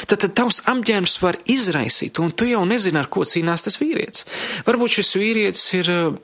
Tad, 0.07 0.21
tad 0.21 0.35
tavs 0.37 0.61
apģērbs 0.69 1.17
var 1.23 1.39
izraisīt, 1.51 2.21
un 2.21 2.31
tu 2.31 2.47
jau 2.47 2.63
nezini, 2.69 3.01
ar 3.01 3.09
ko 3.11 3.25
cīnās 3.27 3.65
tas 3.65 3.79
vīrietis. 3.81 4.27
Varbūt 4.67 4.99
šis 4.99 5.15
vīrietis 5.17 5.65
ir 5.79 5.89
uh, 5.95 6.19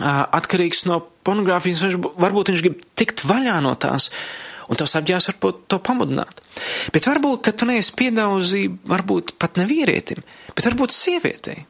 atkarīgs 0.00 0.86
no 0.88 1.02
pornogrāfijas, 1.26 1.98
varbūt 1.98 2.52
viņš 2.52 2.64
grib 2.64 2.80
tikt 2.98 3.24
vaļā 3.28 3.58
no 3.64 3.74
tās, 3.80 4.10
un 4.68 4.78
tavs 4.78 4.96
apģērbs 5.00 5.28
var 5.32 5.58
to 5.70 5.80
pamudināt. 5.82 6.42
Bet 6.94 7.08
varbūt, 7.08 7.44
ka 7.46 7.54
tu 7.56 7.68
neesi 7.68 7.94
piedauzība, 7.98 8.80
varbūt 8.94 9.36
pat 9.42 9.60
ne 9.60 9.68
vīrietim, 9.68 10.24
bet 10.56 10.68
varbūt 10.70 10.94
sievietei. 10.96 11.62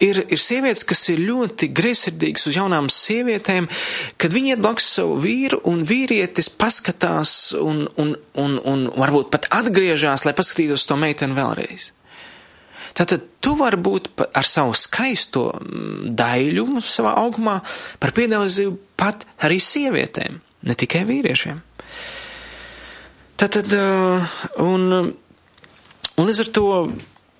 Ir, 0.00 0.20
ir 0.30 0.40
sievietes, 0.40 0.84
kas 0.86 1.02
ir 1.12 1.20
ļoti 1.26 1.68
greizsirdīgas 1.76 2.46
uz 2.48 2.56
jaunām 2.56 2.88
sievietēm, 2.92 3.66
kad 4.20 4.32
viņi 4.32 4.54
iet 4.54 4.62
blakus 4.64 4.86
savu 4.96 5.18
vīru, 5.20 5.60
un 5.68 5.82
vīrietis 5.88 6.48
paskatās 6.48 7.34
un, 7.58 7.84
un, 8.00 8.14
un, 8.38 8.56
un 8.62 8.86
varbūt 8.96 9.32
pat 9.34 9.50
atgriežas, 9.58 10.24
lai 10.24 10.36
paskatītos 10.38 10.86
to 10.88 10.96
meiteni 11.00 11.36
vēlreiz. 11.36 11.90
Tātad 12.98 13.28
tu 13.44 13.54
vari 13.58 13.78
būt 13.78 14.10
ar 14.26 14.46
savu 14.46 14.74
skaisto 14.74 15.52
mm, 15.54 16.16
daļumu 16.18 16.82
savā 16.82 17.14
augumā 17.20 17.60
par 18.02 18.14
piedāvājumu 18.16 18.78
pat 18.98 19.22
arī 19.46 19.60
sievietēm, 19.62 20.40
ne 20.66 20.78
tikai 20.78 21.04
vīriešiem. 21.06 21.62
Tātad, 23.38 23.70
un, 24.64 24.88
un 26.18 26.26
līdz 26.26 26.42
ar 26.42 26.50
to 26.58 26.66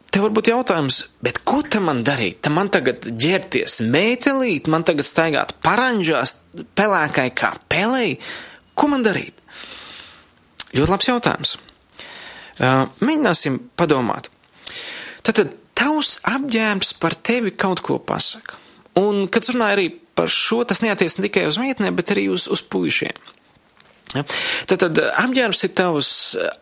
Tev 0.09 0.25
var 0.25 0.33
būt 0.33 0.49
jautājums, 0.49 1.03
bet 1.21 1.43
ko 1.45 1.59
tam 1.69 1.85
man 1.91 1.99
darīt? 2.01 2.39
Tam 2.47 2.55
man 2.57 2.71
tagad 2.73 3.05
ģērbties 3.21 3.83
meitelīt, 3.93 4.71
man 4.73 4.87
tagad 4.89 5.05
staigāt 5.05 5.53
paranžās, 5.65 6.39
pelēkai 6.79 7.27
kā 7.37 7.53
pelēji. 7.69 8.17
Ko 8.73 8.89
man 8.89 9.05
darīt? 9.05 9.37
Ļoti 10.73 10.95
labs 10.95 11.11
jautājums. 11.11 11.53
Mēģināsim 12.59 13.61
padomāt. 13.77 14.31
Tātad 15.29 15.53
tavs 15.77 16.19
apģērbs 16.27 16.95
par 17.03 17.13
tevi 17.15 17.53
kaut 17.53 17.83
ko 17.85 17.99
pasaka. 18.01 18.57
Un, 18.99 19.27
kad 19.31 19.47
runāju 19.53 19.77
arī 19.77 19.89
par 20.19 20.31
šo, 20.33 20.63
tas 20.67 20.81
neatiec 20.83 21.19
ne 21.19 21.27
tikai 21.29 21.45
uz 21.51 21.59
meitenēm, 21.61 21.99
bet 21.99 22.15
arī 22.15 22.31
uz, 22.33 22.49
uz 22.51 22.63
puišiem. 22.65 23.19
Ja? 24.17 24.25
Tad, 24.71 24.81
tad 24.81 24.99
apģērbs 25.21 25.67
ir 25.69 25.75
tavs 25.77 26.11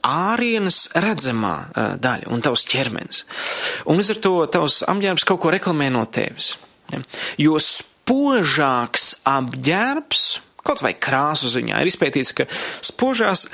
ārienes 0.04 0.80
redzamā 0.98 1.54
daļa 2.02 2.32
un 2.34 2.42
tavs 2.44 2.66
ķermenis. 2.66 3.22
Un 3.86 4.00
līdz 4.00 4.16
ar 4.16 4.22
to 4.26 4.34
tavs 4.58 4.80
apģērbs 4.90 5.26
kaut 5.28 5.44
ko 5.44 5.54
reklamē 5.54 5.88
no 5.94 6.02
tevis. 6.10 6.56
Ja? 6.90 7.00
Jo 7.46 7.62
spožāks 7.62 9.12
apģērbs, 9.30 10.26
kaut 10.66 10.82
vai 10.82 10.96
krāsu 10.98 11.52
ziņā, 11.54 11.78
ir 11.78 11.92
izpētīts, 11.92 12.34
ka 12.34 12.50
spožās, 12.84 13.46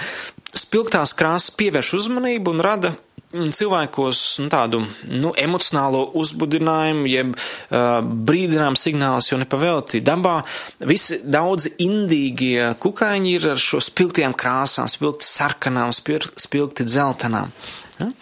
spilgtās 0.57 1.13
krāsas 1.17 1.53
pievērš 1.61 1.95
uzmanību 2.01 2.57
un 2.57 2.65
rada 2.65 2.97
cilvēkos 3.33 4.21
nu, 4.43 4.49
tādu 4.53 4.83
nu, 5.09 5.33
emocionālo 5.39 6.05
uzbudinājumu, 6.21 7.07
jeb 7.11 7.33
uh, 7.35 8.01
brīdinājumu 8.03 8.79
signālus, 8.79 9.31
jo 9.33 9.41
nepavēlti 9.41 10.03
dabā 10.05 10.41
visi 10.89 11.23
daudzi 11.25 11.75
indīgie 11.85 12.73
kukaiņi 12.83 13.35
ir 13.39 13.49
ar 13.55 13.63
šo 13.63 13.81
spilgtiem 13.83 14.37
krāsām, 14.37 14.91
spilgti 14.91 15.29
sarkanām, 15.29 15.95
spilgti 15.97 16.89
dzeltenām. 16.89 17.53
Ja? 17.99 18.13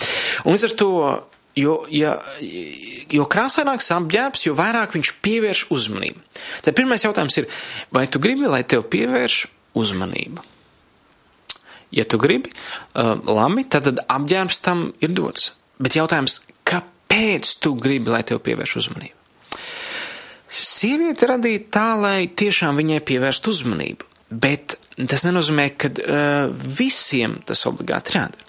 Un 0.45 0.57
līdz 0.57 0.71
ar 0.71 0.79
to 0.79 0.95
Jo, 1.59 1.81
ja, 1.91 2.13
jo 3.11 3.25
krāsaināks 3.29 3.91
apģērbs, 3.97 4.45
jo 4.47 4.55
vairāk 4.55 4.95
viņš 4.95 5.11
pievērš 5.25 5.65
uzmanību. 5.75 6.23
Tad 6.63 6.77
pirmais 6.79 7.03
jautājums 7.03 7.41
ir, 7.43 7.49
vai 7.91 8.05
tu 8.07 8.23
gribi, 8.23 8.47
lai 8.47 8.63
tev 8.63 8.87
pievērš 8.93 9.43
uzmanību? 9.81 10.47
Ja 11.95 12.05
tu 12.07 12.21
gribi, 12.23 12.53
uh, 12.95 13.17
labi, 13.27 13.65
tad, 13.67 13.89
tad 13.89 14.03
apģērbs 14.07 14.61
tam 14.63 14.91
ir 15.03 15.15
dots. 15.17 15.51
Bet 15.83 15.97
jautājums, 15.99 16.41
kāpēc 16.69 17.57
tu 17.63 17.75
gribi, 17.79 18.13
lai 18.13 18.23
tev 18.27 18.43
pievērš 18.47 18.77
uzmanību? 18.85 19.17
Sieviete 20.51 21.29
radīta 21.31 21.71
tā, 21.79 21.89
lai 21.99 22.19
tiešām 22.27 22.79
viņai 22.79 23.01
pievērst 23.07 23.47
uzmanību, 23.51 24.07
bet 24.31 24.77
tas 25.11 25.27
nenozīmē, 25.27 25.67
ka 25.79 25.91
uh, 25.91 26.47
visiem 26.51 27.39
tas 27.47 27.67
obligāti 27.71 28.15
ir 28.15 28.23
jādara. 28.23 28.47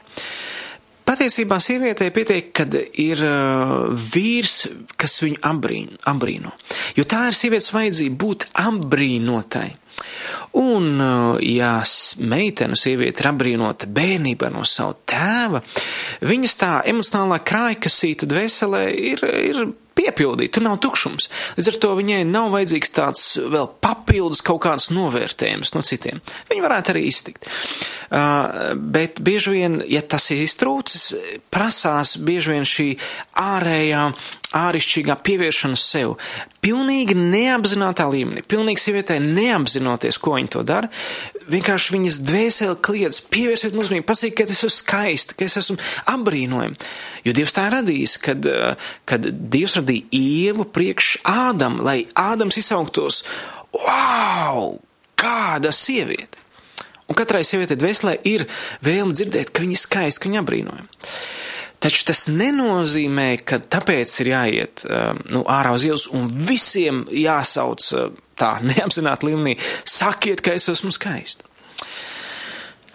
Patiesībā 1.11 1.57
sievietei 1.59 2.11
pietiek, 2.13 2.51
kad 2.55 2.75
ir 2.77 3.21
uh, 3.25 3.89
vīrs, 3.89 4.67
kas 5.01 5.17
viņu 5.23 5.41
apbrīno, 5.49 5.97
apbrīno. 6.07 6.53
Jo 6.95 7.05
tā 7.09 7.25
ir 7.31 7.37
sievietes 7.37 7.71
vajadzība 7.73 8.19
būt 8.21 8.45
apbrīnotai. 8.61 9.69
Un, 10.59 10.87
uh, 10.99 11.37
ja 11.39 11.77
meitene, 12.19 12.75
sieviete 12.75 13.23
ir 13.23 13.29
apbrīnota 13.29 13.87
bērnībā 13.87 14.49
no 14.51 14.65
savu 14.67 14.97
tēva, 15.07 15.61
viņas 16.27 16.57
tā 16.59 16.71
emocionālā 16.91 17.39
krājkasīta 17.47 18.27
dvēselē 18.27 18.83
ir, 18.91 19.23
ir 19.23 19.61
piepildīta, 19.97 20.57
tur 20.57 20.65
nav 20.65 20.79
tukšums. 20.83 21.29
Līdz 21.57 21.71
ar 21.71 21.79
to 21.83 21.93
viņai 21.99 22.21
nav 22.29 22.51
vajadzīgs 22.55 22.93
tāds 22.95 23.25
vēl 23.41 23.69
papildus 23.83 24.43
kaut 24.45 24.63
kāds 24.65 24.89
novērtējums 24.93 25.73
no 25.75 25.83
citiem. 25.85 26.21
Viņa 26.51 26.65
varētu 26.65 26.93
arī 26.93 27.05
iztikt. 27.09 27.47
Uh, 28.11 28.73
bet 28.75 29.21
bieži 29.23 29.55
vien, 29.55 29.79
ja 29.87 30.01
tas 30.03 30.25
ir 30.33 30.43
iztrūcis, 30.43 31.13
prasās 31.53 32.17
bieži 32.19 32.57
vien 32.57 32.67
šī 32.67 32.87
ārējā, 33.39 34.09
ārišķīgā 34.57 35.15
pievēršana 35.23 35.79
sev. 35.79 36.17
Pilnīgi 36.61 37.15
neapzinātā 37.17 38.05
līmenī, 38.11 38.43
pilnīgi 38.43 38.83
sievietē 38.83 39.15
neapzinoties, 39.23 40.19
ko 40.21 40.35
viņa 40.35 40.51
to 40.57 40.65
dara, 40.67 40.91
vienkārši 41.51 41.95
viņas 41.95 42.19
dvēseli 42.27 42.77
kliedz, 42.85 43.21
pievērsiet 43.33 43.75
uzmanību, 43.77 44.07
pasakiet, 44.07 44.37
ka 44.37 44.45
es 44.45 44.57
esmu 44.57 44.71
skaista, 44.75 45.37
ka 45.37 45.47
es 45.47 45.57
esmu 45.61 45.77
apbrīnojama. 46.11 46.91
Jo 47.25 47.33
Dievs 47.37 47.55
tā 47.55 47.67
ir 47.69 47.75
radījis, 47.77 48.17
kad, 48.25 48.47
kad 49.09 49.27
Dievs 49.53 49.77
radīja 49.79 50.07
ievu 50.17 50.67
priekš 50.69 51.17
Ādam, 51.27 51.79
lai 51.85 52.03
Ādams 52.17 52.59
izsauktos, 52.61 53.23
wow, 53.75 54.75
kāda 55.19 55.73
sieviete! 55.75 56.39
Un 57.11 57.17
katrai 57.19 57.43
sievietei 57.43 57.75
dvēselē 57.75 58.15
ir 58.29 58.45
vēlme 58.85 59.11
dzirdēt, 59.17 59.49
ka 59.51 59.65
viņa 59.65 59.75
ir 59.75 59.81
skaista, 59.81 60.23
ka 60.23 60.29
viņa 60.29 60.43
apbrīnojama. 60.45 61.07
Taču 61.81 62.05
tas 62.05 62.27
nenozīmē, 62.29 63.41
ka 63.43 63.57
tāpēc 63.73 64.11
ir 64.21 64.29
jāiet 64.31 64.83
um, 64.85 65.19
nu, 65.33 65.41
ārā 65.49 65.73
uz 65.73 65.83
ielas 65.87 66.05
un 66.13 66.29
visiem 66.45 67.01
jāsauc 67.09 67.87
uh, 67.97 68.11
tā 68.41 68.55
neapzināti 68.71 69.29
līmenī, 69.29 69.55
sakiet, 69.87 70.43
ka 70.45 70.55
es 70.57 70.69
esmu 70.71 70.93
skaista. 70.95 71.47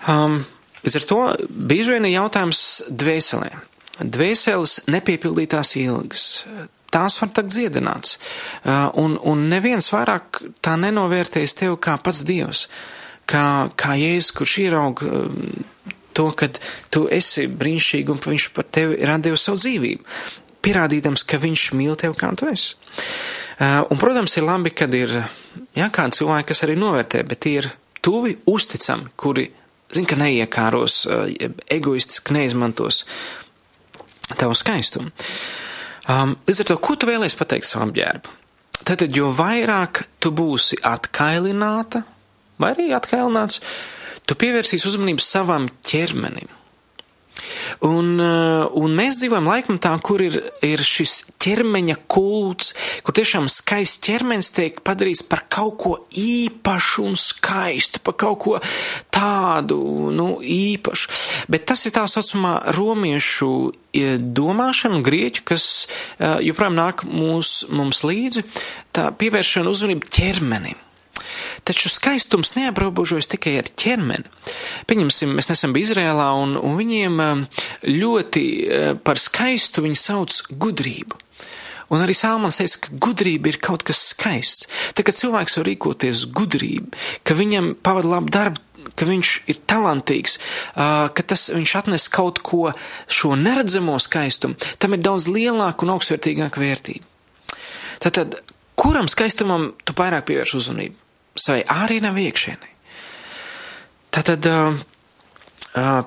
Um, 0.06 0.40
līdz 0.84 1.00
ar 1.00 1.06
to 1.10 1.20
bieži 1.50 1.96
vien 1.96 2.06
ir 2.06 2.18
jautājums 2.20 2.62
dvēselē. 2.90 3.50
Dvēseles 3.96 4.82
nepiepildītās 4.92 5.72
ilgas. 5.80 6.26
Tās 6.92 7.16
var 7.18 7.32
tikt 7.34 7.50
dziedināts, 7.50 8.18
uh, 8.62 8.92
un, 9.00 9.16
un 9.18 9.48
neviens 9.50 9.88
vairāk 9.90 10.38
tā 10.64 10.76
nenovērtēs 10.80 11.56
tevi 11.58 11.74
kā 11.82 11.96
pats 12.00 12.22
Dievs, 12.28 12.66
kā, 13.28 13.72
kā 13.76 13.96
Jēzus, 13.98 14.30
kurš 14.38 14.54
ieraug 14.62 15.02
um, 15.04 15.40
to, 16.16 16.30
ka 16.38 16.48
tu 16.94 17.04
esi 17.12 17.48
brīnišķīgi 17.50 18.14
un 18.14 18.22
viņš 18.22 18.48
par 18.56 18.68
tevi 18.72 19.00
ir 19.02 19.12
devis 19.24 19.44
savu 19.48 19.60
dzīvību, 19.60 20.06
pierādīdams, 20.64 21.26
ka 21.28 21.40
viņš 21.42 21.66
mīl 21.76 21.98
tevi 22.00 22.16
kā 22.18 22.30
tu 22.38 22.48
esi. 22.52 22.76
Uh, 23.56 23.86
un, 23.88 23.96
protams, 23.96 24.34
ir 24.36 24.44
labi, 24.44 24.70
kad 24.76 24.92
ir 24.92 25.12
jā, 25.76 25.86
kādi 25.88 26.18
cilvēki, 26.18 26.50
kas 26.50 26.64
arī 26.66 26.74
novērtē, 26.76 27.22
bet 27.24 27.46
ir 27.48 27.70
tuvi, 28.04 28.34
uzticami, 28.52 29.08
kuri 29.16 29.46
zina, 29.96 30.08
ka 30.10 30.18
neiekāros, 30.20 30.98
uh, 31.08 31.24
egoistiski 31.72 32.36
neizmantos 32.36 33.04
tavu 34.36 34.56
skaistumu. 34.58 35.12
Um, 36.06 36.36
līdz 36.46 36.62
ar 36.62 36.68
to, 36.68 36.76
ko 36.82 36.98
tu 37.00 37.08
vēlēsi 37.08 37.38
pateikt 37.38 37.66
savu 37.66 37.88
apģērbu? 37.88 38.34
Tad, 38.86 39.06
jo 39.16 39.32
vairāk 39.34 40.04
tu 40.22 40.30
būsi 40.36 40.78
atkailināta, 40.84 42.04
vai 42.62 42.74
arī 42.74 42.90
atkailināts, 42.94 43.62
tu 44.28 44.36
pievērsīsi 44.38 44.86
uzmanību 44.92 45.24
savam 45.24 45.66
ķermenim. 45.86 46.52
Un, 47.86 48.14
uh, 48.20 48.66
un 48.78 48.94
mēs 48.96 49.20
dzīvojam 49.20 49.48
laikmatā, 49.50 49.92
kur 50.04 50.22
ir, 50.24 50.38
ir 50.64 50.82
šis 50.84 51.18
ķermeņa 51.42 51.98
kults, 52.10 52.72
kur 53.04 53.16
tiešām 53.16 53.48
skaists 53.52 54.02
ķermenis 54.06 54.52
tiek 54.56 54.80
padarīts 54.86 55.24
par 55.26 55.44
kaut 55.52 55.76
ko 55.82 55.94
īpašu 56.16 57.06
un 57.10 57.18
skaistu, 57.20 58.02
par 58.06 58.16
kaut 58.20 58.40
ko 58.44 58.56
tādu, 59.14 59.78
nu, 60.14 60.36
īpašu. 60.40 61.12
Bet 61.52 61.68
tas 61.70 61.84
ir 61.86 61.94
tā 61.96 62.06
saucamā 62.10 62.58
romiešu 62.76 63.52
domāšana, 64.20 65.00
grieķu, 65.04 65.44
kas 65.48 65.68
uh, 65.84 66.38
joprojām 66.44 66.76
nāk 66.76 67.06
mūs, 67.08 67.62
mums 67.72 68.02
līdzi, 68.06 68.44
tā 68.96 69.08
pievēršana 69.16 69.72
uzmanību 69.72 70.12
ķermenim. 70.12 70.85
Taču 71.66 71.90
skaistums 71.90 72.54
neaprobežojas 72.54 73.26
tikai 73.32 73.56
ar 73.58 73.68
ķermeni. 73.74 74.28
Pieņemsim, 74.86 75.32
mēs 75.34 75.50
nesam 75.50 75.72
bija 75.74 75.88
Izrēlā, 75.88 76.28
un, 76.38 76.54
un 76.60 76.76
viņiem 76.78 77.22
um, 77.22 77.46
ļoti 77.82 78.42
uh, 78.46 78.90
par 79.02 79.18
skaistu 79.18 79.82
viņi 79.82 79.98
sauc 79.98 80.36
gudrību. 80.50 81.18
Un 81.90 82.02
arī 82.02 82.14
Salmans 82.18 82.58
teica, 82.58 82.80
ka 82.86 82.98
gudrība 83.02 83.50
ir 83.50 83.58
kaut 83.62 83.84
kas 83.86 84.00
skaists. 84.12 84.66
Tā 84.98 85.04
kā 85.06 85.14
cilvēks 85.14 85.58
var 85.58 85.68
rīkoties 85.68 86.24
gudrību, 86.34 86.94
ka 87.26 87.36
viņam 87.38 87.74
pavada 87.82 88.10
labu 88.16 88.32
darbu, 88.34 88.62
ka 88.96 89.06
viņš 89.06 89.32
ir 89.50 89.58
talantīgs, 89.66 90.36
uh, 90.38 91.08
ka 91.10 91.24
tas 91.26 91.48
viņš 91.50 91.72
atnes 91.82 92.06
kaut 92.14 92.38
ko 92.46 92.70
šo 93.10 93.34
neredzamo 93.38 93.98
skaistumu, 94.02 94.58
tam 94.78 94.94
ir 94.94 95.02
daudz 95.02 95.26
lielāka 95.30 95.86
un 95.86 95.96
augstvērtīgāka 95.96 96.62
vērtība. 96.62 97.56
Tātad, 98.06 98.38
kuram 98.78 99.10
skaistumam 99.10 99.72
tu 99.82 99.96
vairāk 99.98 100.28
pievērš 100.30 100.54
uzmanību? 100.60 101.05
Savai 101.40 101.62
ārienam 101.68 102.16
iekšienai. 102.20 102.72
Tātad, 104.16 104.48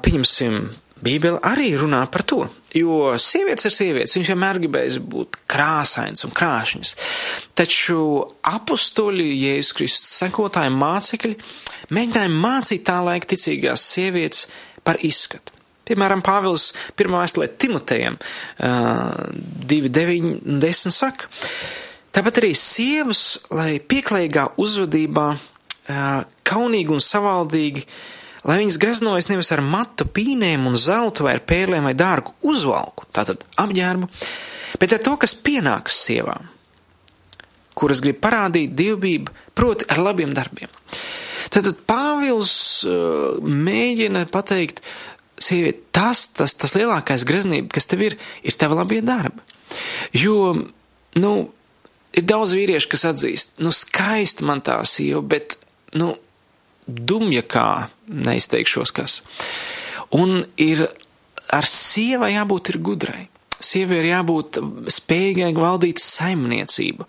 pieņemsim, 0.06 0.62
Bībele 1.00 1.40
arī 1.48 1.70
runā 1.80 2.02
par 2.12 2.26
to, 2.28 2.42
jo 2.76 3.16
sievietes 3.22 3.70
ir 3.70 3.72
sievietes, 3.72 4.18
viņš 4.18 4.30
vienmēr 4.34 4.58
gribēs 4.60 4.98
būt 5.00 5.38
krāsains 5.48 6.26
un 6.28 6.34
krāšņs. 6.36 6.90
Taču 7.56 8.28
apustuļi, 8.50 9.30
Jēzus 9.46 9.72
Kristus 9.78 10.18
sekotāji 10.20 10.74
mācekļi, 10.76 11.38
mēģināja 11.96 12.32
mācīt 12.34 12.84
tā 12.90 12.98
laika 13.06 13.32
ticīgās 13.32 13.80
sievietes 13.94 14.42
par 14.84 15.00
izskatu. 15.00 15.56
Piemēram, 15.88 16.20
Pāvils 16.26 16.74
pirmā 17.00 17.18
vēstulē 17.24 17.48
Timotejam 17.56 18.20
2.9.10 18.60 20.94
saka, 20.94 21.32
Tāpat 22.16 22.40
arī 22.42 22.54
sievas, 22.58 23.40
lai 23.54 23.78
pieklājīgā 23.80 24.48
uzvedībā, 24.60 25.28
kaunīgi 26.50 26.94
un 26.94 27.04
savaldīgi, 27.04 27.84
lai 28.50 28.60
viņas 28.62 28.80
greznojas 28.82 29.30
nevis 29.30 29.52
ar 29.54 29.62
matu 29.66 30.08
pīnēm 30.10 30.68
un 30.70 30.78
zeltu 30.80 31.28
vai 31.28 31.36
ar 31.38 31.44
pērlēm 31.46 31.90
vai 31.90 31.96
dārgu 31.98 32.34
uzvalku, 32.50 33.06
tātad 33.14 33.44
apģērbu, 33.62 34.10
bet 34.82 34.96
ar 34.96 35.04
to, 35.06 35.16
kas 35.22 35.38
pienākas 35.38 36.00
sievām, 36.08 36.50
kuras 37.78 38.02
grib 38.04 38.20
parādīt 38.24 38.74
dievbību, 38.78 39.36
proti 39.58 39.88
ar 39.92 40.02
labiem 40.10 40.34
darbiem. 40.36 40.72
Tātad 41.50 41.78
Pāvils 41.90 42.54
uh, 42.86 43.40
mēģina 43.42 44.28
pateikt, 44.30 44.84
sieviete, 45.42 45.88
tas, 45.96 46.28
tas, 46.36 46.54
tas 46.60 46.76
lielākais 46.78 47.26
greznība, 47.26 47.72
kas 47.74 47.90
tev 47.90 48.04
ir, 48.06 48.18
ir 48.46 48.58
tava 48.60 48.78
labie 48.82 49.00
darbi. 49.06 49.42
Jo, 50.14 50.52
nu, 51.18 51.34
ir 52.18 52.26
daudz 52.30 52.56
vīriešu, 52.58 52.90
kas 52.94 53.06
atzīst, 53.12 53.58
nu, 53.64 53.74
skaisti 53.76 54.48
man 54.48 54.64
tā 54.66 54.80
sieva, 54.88 55.22
bet, 55.36 55.58
nu, 55.98 56.14
dumja 56.90 57.44
kā 57.46 57.68
neizteikšos 58.08 58.94
kas. 58.96 59.20
Un 60.16 60.42
ir 60.58 60.88
ar 61.54 61.68
sievai 61.70 62.34
jābūt 62.34 62.74
ir 62.74 62.80
gudrai. 62.86 63.28
Sievai 63.60 64.00
ir 64.02 64.10
jābūt 64.14 64.58
spējīgai 64.90 65.52
valdīt 65.58 66.02
saimniecību. 66.02 67.06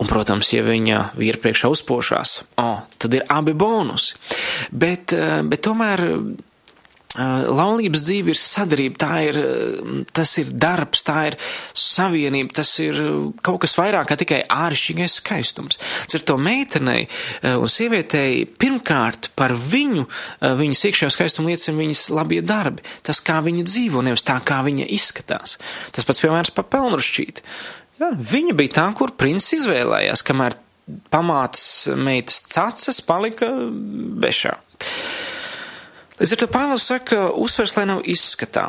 Un, 0.00 0.08
protams, 0.08 0.48
ja 0.54 0.62
viņa 0.64 1.00
vīra 1.20 1.38
priekšā 1.42 1.68
uzpošās, 1.68 2.30
oh, 2.62 2.80
tad 2.96 3.14
ir 3.18 3.26
abi 3.28 3.52
bonusi. 3.52 4.16
Bet, 4.72 5.12
bet 5.44 5.60
tomēr 5.66 6.00
laulības 7.18 8.04
dzīve 8.06 8.30
ir 8.30 8.38
sadarība, 8.38 8.98
tā 9.02 9.14
ir, 9.26 9.38
tas 10.14 10.30
ir 10.38 10.52
darbs, 10.54 11.02
tā 11.06 11.24
ir 11.30 11.36
savienība, 11.74 12.54
tas 12.60 12.70
ir 12.82 13.00
kaut 13.42 13.58
kas 13.64 13.74
vairāk 13.78 14.12
kā 14.12 14.18
tikai 14.20 14.40
āršķirīgais 14.46 15.16
skaistums. 15.18 15.80
Ir 16.14 16.22
to 16.26 16.36
meitenei 16.38 17.08
un 17.50 17.66
sievietei 17.70 18.44
pirmkārt 18.46 19.32
par 19.38 19.56
viņu, 19.58 20.06
viņas 20.62 20.84
iekšējo 20.90 21.10
skaistumu 21.16 21.50
liecina 21.50 21.80
viņas 21.80 22.06
labie 22.14 22.40
darbi, 22.46 22.86
tas, 23.06 23.22
kā 23.24 23.40
viņa 23.42 23.66
dzīvo, 23.66 24.04
nevis 24.06 24.26
tā, 24.26 24.38
kā 24.46 24.62
viņa 24.66 24.86
izskatās. 24.94 25.58
Tas 25.90 26.06
pats 26.06 26.22
piemērs 26.22 26.54
par 26.54 26.68
pelnrušķīti. 26.70 27.46
Jā, 28.00 28.14
viņa 28.14 28.54
bija 28.56 28.76
tā, 28.78 28.86
kur 28.96 29.12
princis 29.18 29.58
izvēlējās, 29.60 30.22
kamēr 30.24 30.56
pamāts 31.12 31.64
meitas 31.98 32.40
cacas 32.50 33.02
palika 33.06 33.50
bešā. 34.22 34.56
Līdz 36.20 36.36
ar 36.36 36.40
to 36.42 36.48
Pāvils 36.52 36.86
saka, 36.90 37.26
uzsvers, 37.40 37.74
lai 37.78 37.86
nav 37.88 38.04
izskatā. 38.04 38.68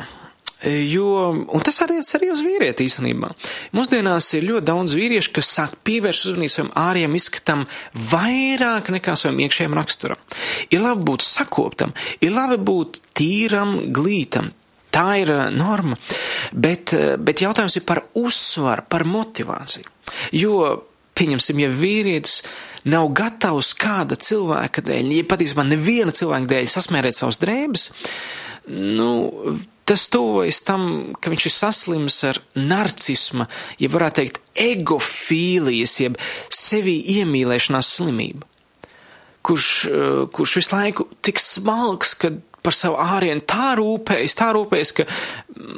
Jo, 0.62 1.32
un 1.50 1.62
tas 1.66 1.80
arī 1.82 1.98
arī 1.98 2.28
uz 2.30 2.40
vīrieti 2.46 2.86
īstenībā. 2.86 3.32
Mūsdienās 3.74 4.28
ir 4.38 4.46
ļoti 4.46 4.66
daudz 4.68 4.94
vīriešu, 4.94 5.32
kas 5.34 5.50
sāk 5.56 5.74
pievērst 5.82 6.28
uzmanību 6.30 6.54
savam 6.54 6.70
ārējiem 6.78 7.18
izskatam 7.18 7.64
vairāk 8.12 8.92
nekā 8.94 9.16
savam 9.18 9.42
iekšējiem 9.42 9.74
raksturam. 9.74 10.22
Ir 10.70 10.84
labi 10.84 11.02
būt 11.10 11.26
sakoptam, 11.26 11.92
ir 12.22 12.32
labi 12.36 12.60
būt 12.62 13.02
tīram, 13.18 13.80
glītam, 13.92 14.52
Tā 14.92 15.06
ir 15.22 15.30
eh, 15.32 15.46
norma, 15.56 15.96
bet, 16.52 16.92
eh, 16.92 17.14
bet 17.16 17.40
jautājums 17.40 17.78
ir 17.78 17.86
par 17.88 18.02
uzsvaru, 18.18 18.84
par 18.92 19.06
motivāciju. 19.08 19.88
Jo, 20.36 20.56
pieņemsim, 21.16 21.62
ja 21.64 21.70
vīrietis 21.72 22.42
nav 22.88 23.10
gatavs 23.16 23.72
kāda 23.78 24.18
cilvēka 24.18 24.84
dēļ, 24.86 25.10
ja 25.18 25.26
patiesībā 25.28 25.66
neviena 25.66 26.14
cilvēka 26.14 26.50
dēļ 26.50 26.70
sasmērēt 26.70 27.18
savus 27.18 27.40
drēbes, 27.42 27.88
nu, 28.72 29.12
tas 29.88 30.06
tuvojas 30.12 30.62
tam, 30.66 30.86
ka 31.20 31.32
viņš 31.32 31.48
ir 31.48 31.54
saslims 31.54 32.20
ar 32.28 32.40
narcisma, 32.58 33.48
ja 33.82 33.90
varētu 33.92 34.20
teikt, 34.20 34.40
egofīlijas, 34.58 35.98
jeb 36.04 36.18
sevi 36.52 36.96
iemīlēšanās 37.18 37.90
slimību, 37.98 38.46
kurš, 39.46 39.68
eh, 39.90 40.24
kurš 40.32 40.56
visu 40.60 40.76
laiku 40.76 41.08
tik 41.22 41.42
smalks, 41.42 42.14
ka 42.14 42.34
par 42.62 42.76
savu 42.78 42.98
ārienu 43.02 43.42
tā 43.42 43.74
rūpējas, 43.78 44.38
tā 44.38 44.52
rūpējas, 44.54 44.94
ka 44.94 45.06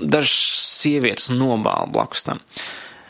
dažas 0.05 0.37
sievietes 0.83 1.31
nobāla 1.33 1.89
blakus 1.91 2.27
tam. 2.29 2.43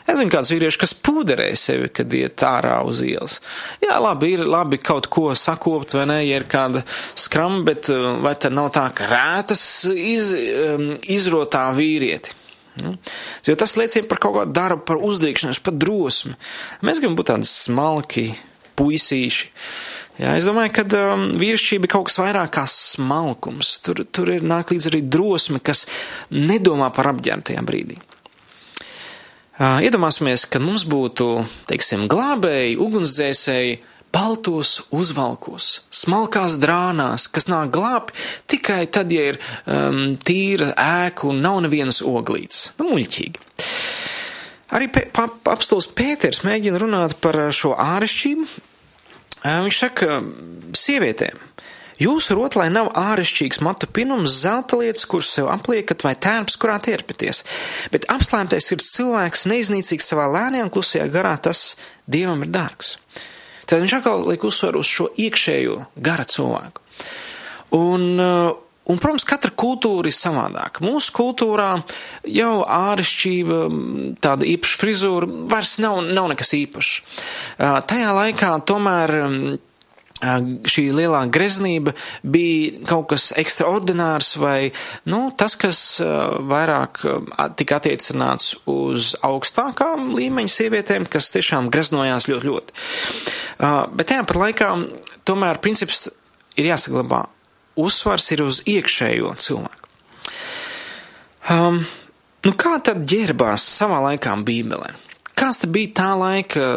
Es 0.05 0.19
zinu, 0.19 0.29
kāds 0.29 0.51
vīrieši, 0.53 0.79
kas 0.83 0.93
pūderē 1.01 1.47
sevi, 1.57 1.89
kad 1.89 2.13
iet 2.13 2.43
ārā 2.45 2.77
uz 2.85 3.01
ielas. 3.05 3.39
Jā, 3.81 3.97
labi, 4.03 4.35
ir 4.35 4.43
labi 4.45 4.77
kaut 4.77 5.09
ko 5.09 5.31
sakopt, 5.33 5.95
vai 5.97 6.05
ne, 6.11 6.19
ja 6.27 6.37
ir 6.37 6.45
kāda 6.49 6.83
skram, 7.17 7.63
bet 7.65 7.89
uh, 7.93 8.11
vai 8.21 8.35
tad 8.37 8.53
nav 8.53 8.69
tā, 8.75 8.85
ka 8.93 9.09
rētas 9.09 9.65
iz, 9.89 10.29
um, 10.75 10.91
izrotā 11.09 11.65
vīrieti? 11.77 12.37
Nu, 12.83 12.97
jo 13.47 13.55
tas 13.57 13.77
liecina 13.79 14.05
par 14.11 14.19
kaut 14.21 14.35
kādu 14.37 14.53
darbu, 14.53 14.83
par 14.85 15.01
uzdrīkšanos, 15.07 15.63
par 15.65 15.77
drosmi. 15.79 16.35
Mēs 16.85 17.01
gribam 17.01 17.17
būt 17.17 17.31
tādi 17.31 17.49
smalki, 17.49 18.29
puisīši. 18.77 19.53
Jā, 20.21 20.35
es 20.37 20.45
domāju, 20.45 20.75
ka 20.75 20.85
um, 21.15 21.29
vīrišķība 21.39 21.87
ir 21.87 21.95
kaut 21.95 22.11
kas 22.11 22.19
vairāk 22.21 22.53
kā 22.59 22.67
smalkums. 22.69 23.79
Tur, 23.81 24.05
tur 24.05 24.37
ir 24.37 24.45
nāk 24.45 24.75
līdz 24.75 24.91
arī 24.91 25.01
drosme, 25.07 25.63
kas 25.63 25.87
nedomā 26.29 26.91
par 26.93 27.15
apģērbu 27.15 27.49
tajā 27.49 27.65
brīdī. 27.65 27.97
Uh, 27.97 28.14
iedomāsimies, 29.59 30.43
ka 30.51 30.59
mums 30.59 30.83
būtu, 30.89 31.45
teiksim, 31.69 32.09
glābēji, 32.11 32.75
ugunsdzēsēji, 32.81 33.77
baltos 34.15 34.77
uzvalkos, 34.95 35.69
smalkās 35.91 36.57
drānās, 36.59 37.27
kas 37.31 37.49
nāk 37.51 37.71
glābt 37.75 38.15
tikai 38.51 38.85
tad, 38.87 39.11
ja 39.11 39.31
ir 39.33 39.39
um, 39.39 40.15
tīra 40.15 40.71
ēka 40.75 41.27
un 41.31 41.41
nav 41.43 41.61
nevienas 41.65 42.01
oglītes. 42.03 42.69
Nu, 42.79 42.93
muļķīgi. 42.93 43.43
Arī 44.75 44.87
apstults 45.51 45.87
Pēters 45.95 46.43
mēģina 46.43 46.79
runāt 46.81 47.19
par 47.23 47.39
šo 47.55 47.75
ārešķību, 47.79 48.47
Viņš 49.45 49.77
saka, 49.77 50.19
sievietēm, 50.73 51.37
jūsu 52.01 52.37
rotlē 52.37 52.67
nav 52.73 52.91
āršķirīgs 52.97 53.61
matu 53.65 53.89
pinums, 53.91 54.39
zelta 54.41 54.79
lietas, 54.79 55.05
kuras 55.09 55.31
sev 55.37 55.49
apliekat, 55.53 56.05
vai 56.07 56.15
tērps, 56.15 56.57
kurā 56.61 56.77
tierpieties, 56.83 57.43
bet 57.93 58.09
apslēptais 58.11 58.71
ir 58.75 58.83
cilvēks 58.83 59.47
neiznīcīgs 59.51 60.11
savā 60.11 60.27
lēnajā 60.33 60.67
un 60.67 60.73
klusajā 60.73 61.07
garā, 61.13 61.35
tas 61.41 61.73
dievam 62.07 62.43
ir 62.45 62.53
dārgs. 62.55 62.97
Tad 63.65 63.81
viņš 63.81 63.97
atkal 63.97 64.27
liek 64.27 64.43
uzsvaru 64.45 64.83
uz 64.83 64.91
šo 64.91 65.09
iekšējo 65.25 65.79
gara 66.05 66.27
cilvēku. 66.29 66.85
Un, 67.75 68.21
Un, 68.85 68.99
protams, 69.01 69.23
katra 69.25 69.49
kultūra 69.49 70.11
ir 70.11 70.13
savādāka. 70.13 70.83
Mūsu 70.85 71.09
kultūrā 71.15 71.71
jau 72.29 72.51
āršķība, 72.69 73.55
tāda 74.21 74.45
īpaša 74.45 74.77
frizūra 74.77 75.29
vairs 75.49 75.79
nav, 75.81 76.03
nav 76.05 76.29
nekas 76.29 76.53
īpašs. 76.53 76.91
Tajā 77.89 78.11
laikā 78.13 78.51
tomēr 78.69 79.15
šī 80.23 80.85
lielā 80.95 81.25
greznība 81.27 81.91
bija 82.23 82.85
kaut 82.87 83.09
kas 83.11 83.33
ekstraordinārs 83.35 84.35
vai, 84.39 84.71
nu, 85.11 85.27
tas, 85.35 85.57
kas 85.59 85.99
vairāk 85.99 87.01
tika 87.59 87.81
attiecināts 87.81 88.53
uz 88.71 89.13
augstākām 89.25 90.13
līmeņa 90.15 90.53
sievietēm, 90.55 91.09
kas 91.11 91.33
tiešām 91.35 91.67
greznojās 91.73 92.29
ļoti, 92.31 92.47
ļoti. 92.47 92.79
Bet 93.91 94.07
tajā 94.11 94.23
pat 94.23 94.39
laikā 94.39 94.71
tomēr 95.27 95.59
princips 95.63 96.07
ir 96.55 96.71
jāsaglabā 96.71 97.25
uzsvars 97.75 98.31
ir 98.31 98.45
uz 98.45 98.61
iekšējo 98.65 99.35
cilvēku. 99.43 99.91
Um, 101.51 101.83
nu 102.47 102.55
kā 102.57 102.79
tad 102.81 103.03
ģērbās 103.09 103.67
savā 103.75 103.99
laikā 104.09 104.33
Bībelē? 104.47 104.95
Kāds 105.35 105.67
bija 105.67 105.91
tā 105.99 106.11
laika 106.17 106.67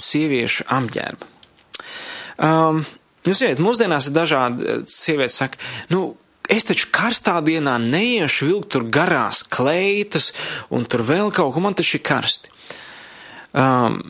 sieviešu 0.00 0.68
apģērba? 0.70 1.33
Um, 2.38 2.82
jūs 3.26 3.42
zināt, 3.42 3.62
mūsdienās 3.62 4.10
ir 4.10 4.16
dažādi 4.16 4.66
uh, 4.66 4.82
sievietes 4.90 5.38
saka, 5.42 5.60
nu, 5.92 6.14
es 6.50 6.66
taču 6.68 6.90
karstā 6.94 7.38
dienā 7.44 7.76
neiešu 7.82 8.50
vilkt 8.50 8.74
tur 8.74 8.88
garās 8.92 9.44
kleitas 9.46 10.32
un 10.74 10.84
tur 10.88 11.04
vēl 11.06 11.32
kaut 11.34 11.54
ko, 11.54 11.64
man 11.64 11.76
taču 11.78 11.98
ir 12.00 12.06
karsti. 12.06 12.52
Um, 13.54 14.00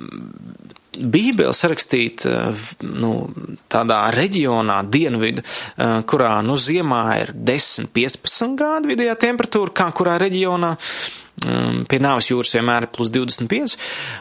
Bībele 0.95 1.53
sarakstīta 1.57 2.53
nu, 2.87 3.13
tādā 3.73 3.99
reģionā, 4.15 4.79
dienvidu, 4.87 5.43
eh, 5.43 6.01
kurā 6.07 6.37
nu, 6.47 6.55
ziemā 6.55 7.03
ir 7.23 7.33
10-15 7.35 8.57
grādu 8.59 8.93
vidējā 8.93 9.17
temperatūra, 9.27 9.75
kā 9.75 9.91
kurā 9.93 10.19
reģionā. 10.23 10.77
Um, 11.45 11.83
pie 11.91 11.99
nāves 11.99 12.31
jūras 12.31 12.55
vienmēr 12.55 12.87
ir 12.87 12.93
plus 12.95 13.11
25, 13.11 13.75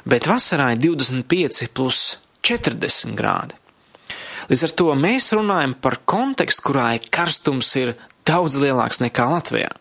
bet 0.09 0.25
vasarā 0.27 0.71
ir 0.73 0.81
25 0.81 1.69
plus 1.71 2.17
40 2.41 3.13
grādi. 3.15 3.53
Līdz 4.51 4.65
ar 4.67 4.73
to 4.79 4.89
mēs 4.99 5.29
runājam 5.35 5.75
par 5.79 5.99
kontekstu, 6.09 6.65
kurā 6.69 6.87
karstums 7.13 7.71
ir 7.79 7.93
daudz 8.27 8.59
lielāks 8.61 9.01
nekā 9.03 9.27
Latvijā. 9.31 9.71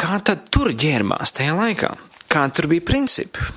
Kā 0.00 0.16
tad 0.24 0.48
tur 0.54 0.72
ģērbās 0.72 1.34
tajā 1.36 1.54
laikā? 1.58 1.92
Kādi 2.30 2.56
tur 2.56 2.70
bija 2.70 2.86
principi? 2.92 3.50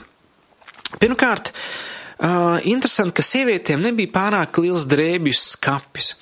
Pirmkārt, 1.02 1.54
Uh, 2.24 2.56
interesanti, 2.70 3.18
ka 3.18 3.24
sievietēm 3.26 3.82
nebija 3.84 4.12
pārāk 4.14 4.56
liels 4.62 4.86
drēbju 4.88 5.34
skapis. 5.36 6.14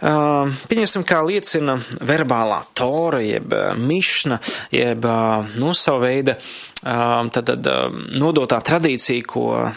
Uh, 0.00 0.48
pieņemsim, 0.70 1.04
kā 1.06 1.20
liecina 1.22 1.76
verbālā 2.00 2.62
tora, 2.74 3.20
jeb 3.22 3.52
mišna, 3.78 4.40
jeb, 4.74 5.04
uh, 5.04 5.54
nu, 5.60 5.70
savu 5.78 6.06
veidu 6.08 6.34
tad, 6.84 7.48
tad 7.48 7.68
um, 7.70 8.02
nodotā 8.20 8.58
tradīcija, 8.64 9.24
ko 9.28 9.44
uh, 9.56 9.72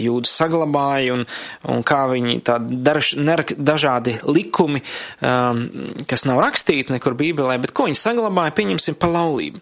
jūdas 0.00 0.32
saglabāja 0.40 1.14
un, 1.16 1.24
un 1.72 1.84
kā 1.86 2.02
viņi 2.10 2.38
tā 2.46 2.58
darš, 2.60 3.14
nerak, 3.20 3.52
dažādi 3.58 4.16
likumi, 4.24 4.82
um, 5.20 5.62
kas 6.08 6.26
nav 6.28 6.40
rakstīti 6.44 6.94
nekur 6.96 7.16
bībelē, 7.18 7.58
bet 7.62 7.74
ko 7.76 7.88
viņi 7.90 8.00
saglabāja, 8.00 8.56
pieņemsim 8.56 8.98
pa 9.00 9.10
laulību. 9.12 9.60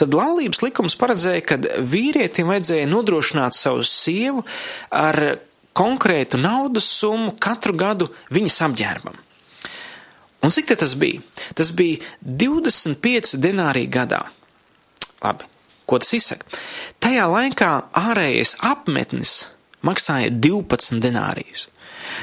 Tad 0.00 0.16
laulības 0.16 0.62
likums 0.64 0.98
paredzēja, 0.98 1.44
ka 1.46 1.60
vīrietim 1.78 2.50
vajadzēja 2.52 2.88
nodrošināt 2.90 3.58
savu 3.58 3.84
sievu 3.86 4.46
ar 4.88 5.20
konkrētu 5.76 6.40
naudas 6.40 6.88
summu 6.88 7.36
katru 7.40 7.76
gadu 7.76 8.08
viņas 8.32 8.60
apģērbam. 8.68 9.20
Un 10.42 10.50
cik 10.50 10.72
tas 10.74 10.96
bija? 10.98 11.22
Tas 11.54 11.70
bija 11.76 12.02
25 12.22 13.36
denārī 13.38 13.86
gadā. 13.86 14.24
Labi, 15.22 15.46
Ko 15.86 15.98
tas 16.02 16.12
izsaka? 16.16 16.46
Tajā 17.02 17.26
laikā 17.30 17.70
ārējais 17.98 18.56
apmetnis 18.64 19.36
maksāja 19.86 20.30
12 20.30 21.02
denārijus. 21.02 21.68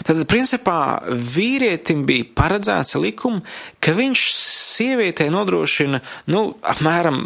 Tad, 0.05 0.21
principā, 0.29 0.99
vīrietim 1.09 2.03
bija 2.07 2.27
paredzēts 2.37 2.95
likums, 2.99 3.47
ka 3.83 3.95
viņš 3.97 4.25
sievietei 4.35 5.29
nodrošina, 5.33 6.01
nu, 6.31 6.43
apmēram 6.61 7.23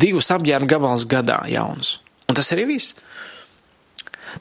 divus 0.00 0.30
apģērba 0.34 0.70
gabalus 0.76 1.06
gadā 1.10 1.42
jaunus. 1.50 1.96
Un 2.26 2.38
tas 2.38 2.50
arī 2.54 2.66
viss. 2.72 2.94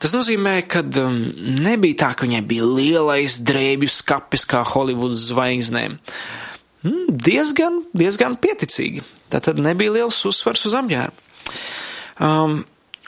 Tas 0.01 0.11
nozīmē, 0.15 0.57
ka 0.67 0.81
um, 1.01 1.19
nebija 1.63 2.01
tā, 2.03 2.13
ka 2.17 2.27
viņai 2.27 2.41
bija 2.47 2.67
lielais 2.67 3.37
drēbju 3.47 3.91
skapis 3.91 4.43
kā 4.49 4.63
Holivudas 4.67 5.29
zvaigznēm. 5.29 5.99
Mm, 6.85 7.05
diezgan, 7.09 7.83
diezgan 7.97 8.35
pieticīgi. 8.41 9.05
Tā 9.31 9.41
tad 9.45 9.61
nebija 9.61 9.93
liels 9.95 10.19
uzsvars 10.27 10.65
uz 10.67 10.75
apģērbu. 10.77 11.24
Um, 12.19 12.63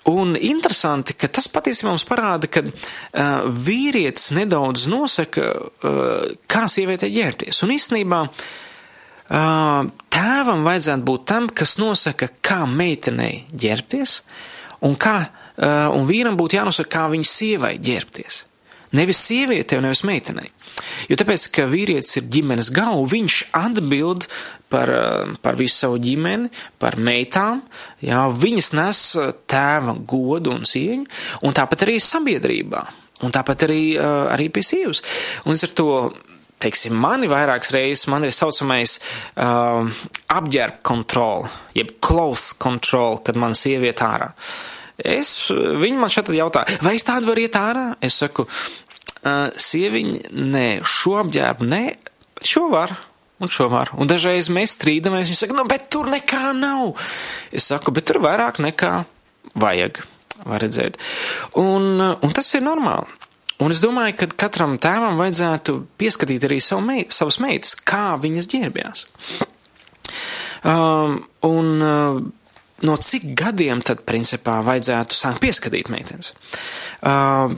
Un 0.07 0.37
interesanti, 0.39 1.17
ka 1.19 1.27
tas 1.27 1.49
patiesībā 1.51 1.91
mums 1.91 2.05
parāda, 2.07 2.47
ka 2.47 2.61
uh, 2.63 3.49
vīrietis 3.51 4.29
nedaudz 4.37 4.85
nosaka, 4.87 5.49
uh, 5.51 6.29
kā 6.47 6.63
sievietei 6.71 7.11
ģērbties. 7.11 7.59
Un 7.67 7.73
īstenībā 7.75 8.21
uh, 8.23 9.89
tēvam 10.15 10.63
vajadzētu 10.63 11.07
būt 11.11 11.27
tam, 11.27 11.51
kas 11.51 11.75
nosaka, 11.81 12.31
kā 12.39 12.61
meitenei 12.71 13.43
ģērbties, 13.51 14.21
un, 14.87 14.95
kā, 14.95 15.17
uh, 15.27 15.89
un 15.91 16.07
vīram 16.07 16.39
būtu 16.39 16.61
jānosaka, 16.61 16.93
kā 16.95 17.05
viņa 17.11 17.31
sievai 17.33 17.75
ģērbties. 17.75 18.45
Nevis 18.95 19.19
sievietei 19.19 19.81
nevis 19.83 20.03
meitenei. 20.07 20.51
Jo 21.09 21.17
tāpēc, 21.19 21.47
ka 21.55 21.65
vīrietis 21.67 22.19
ir 22.19 22.29
ģimenes 22.31 22.69
galva, 22.75 23.07
viņš 23.11 23.39
atbild 23.57 24.27
par, 24.71 24.91
eh, 24.91 25.33
par 25.41 25.57
visu 25.59 25.75
savu 25.75 25.99
ģimeni, 25.99 26.51
par 26.79 26.95
meitām, 26.95 27.63
jā, 28.01 28.21
viņas 28.31 28.71
nes 28.73 29.01
eh, 29.15 29.33
tēva 29.47 29.97
godu 30.05 30.53
un 30.55 30.63
cieņu, 30.63 31.05
un 31.43 31.53
tāpat 31.53 31.87
arī 31.87 31.97
sabiedrībā, 32.03 32.85
un 33.23 33.31
tāpat 33.31 33.67
arī, 33.67 33.83
eh, 33.95 34.23
arī 34.35 34.49
pie 34.51 34.63
sievas. 34.63 35.03
Un 35.45 35.53
līdz 35.53 35.63
ar 35.63 35.75
to 35.75 35.91
teiksim, 36.59 36.95
mani 36.97 37.27
vairākas 37.29 37.73
reizes 37.75 38.07
man 38.09 38.25
ir 38.25 38.33
saucamais 38.33 38.97
uh, 39.37 39.85
apģērba 40.33 40.81
kontrola, 40.81 41.51
jeb 41.77 41.91
cloth 42.01 42.55
control, 42.57 43.19
kad 43.21 43.37
man 43.37 43.53
sieviete 43.53 44.01
ārā. 44.07 44.31
Es, 44.97 45.35
viņi 45.53 45.99
man 45.99 46.09
šeit 46.13 46.31
jautā, 46.33 46.63
vai 46.81 46.95
es 46.97 47.05
tādu 47.05 47.29
varu 47.29 47.43
iet 47.43 47.57
ārā? 47.59 47.91
Es 48.01 48.17
saku, 48.17 48.47
sieviņa, 49.21 50.31
nē, 50.33 50.67
šo 50.87 51.19
apģērbu 51.21 51.67
nē, 51.67 51.83
šo 52.41 52.67
var. 52.73 52.95
Un 53.37 53.51
šo 53.53 53.67
var. 53.69 53.91
Un 53.93 54.09
dažreiz 54.09 54.47
mēs 54.49 54.73
strīdamies, 54.79 55.29
viņi 55.29 55.37
saka, 55.37 55.53
nu, 55.53 55.67
bet 55.69 55.85
tur 55.93 56.07
nekā 56.09 56.55
nav. 56.57 56.95
Es 57.53 57.67
saku, 57.69 57.93
bet 57.93 58.07
tur 58.09 58.17
vairāk 58.23 58.57
nekā 58.63 59.03
vajag, 59.61 60.01
var 60.41 60.63
redzēt. 60.65 60.97
Un, 61.61 62.01
un 62.01 62.33
tas 62.33 62.49
ir 62.57 62.65
normāli. 62.65 63.05
Un 63.61 63.73
es 63.73 63.81
domāju, 63.81 64.15
ka 64.19 64.29
katram 64.45 64.75
tēvam 64.81 65.17
vajadzētu 65.17 65.79
pieskatīt 66.01 66.43
arī 66.45 66.57
savu 66.61 66.83
meit, 66.89 67.13
savas 67.13 67.39
meitas, 67.41 67.73
kā 67.77 68.17
viņas 68.21 68.49
ģērbjās. 68.53 69.05
Um, 70.65 71.23
un 71.45 71.71
no 72.85 72.97
cik 73.01 73.31
gadiem 73.37 73.81
tad, 73.85 74.03
principā, 74.05 74.59
vajadzētu 74.65 75.17
sākt 75.17 75.41
pieskatīt 75.43 75.89
meitenes? 75.93 76.33
Uh, 77.01 77.55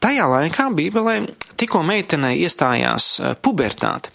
tajā 0.00 0.28
laikā 0.30 0.68
Bībelē 0.76 1.16
tikko 1.60 1.82
meitenei 1.84 2.40
iestājās 2.40 3.12
pubertāte, 3.44 4.08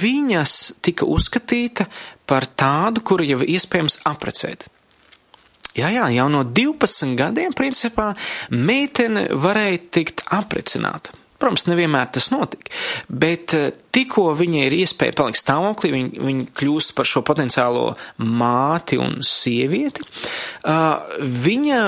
viņas 0.00 0.54
tika 0.84 1.04
uzskatīta 1.04 1.84
par 2.26 2.48
tādu, 2.58 3.04
kuru 3.04 3.26
jau 3.26 3.42
iespējams 3.44 4.00
aprecēt. 4.08 4.66
Jā, 5.76 5.90
jā, 5.92 6.06
jau 6.16 6.26
no 6.32 6.40
12 6.48 7.12
gadiem, 7.18 7.52
principā, 7.52 8.14
meitene 8.48 9.26
varēja 9.36 9.82
tikt 9.98 10.24
aprecināta. 10.32 11.12
Protams, 11.36 11.66
nevienmēr 11.68 12.08
tas 12.16 12.30
notika, 12.32 12.72
bet 13.12 13.52
eh, 13.56 13.68
tikko 13.92 14.30
viņai 14.38 14.62
ir 14.70 14.76
iespēja 14.78 15.12
palikt 15.16 15.40
stāvoklī, 15.40 15.90
viņa, 15.92 16.22
viņa 16.24 16.46
kļūst 16.56 16.94
par 16.96 17.08
šo 17.08 17.20
potenciālo 17.26 17.90
māti 18.24 18.96
un 19.00 19.18
sievieti, 19.24 20.04
uh, 20.04 21.20
viņa 21.20 21.78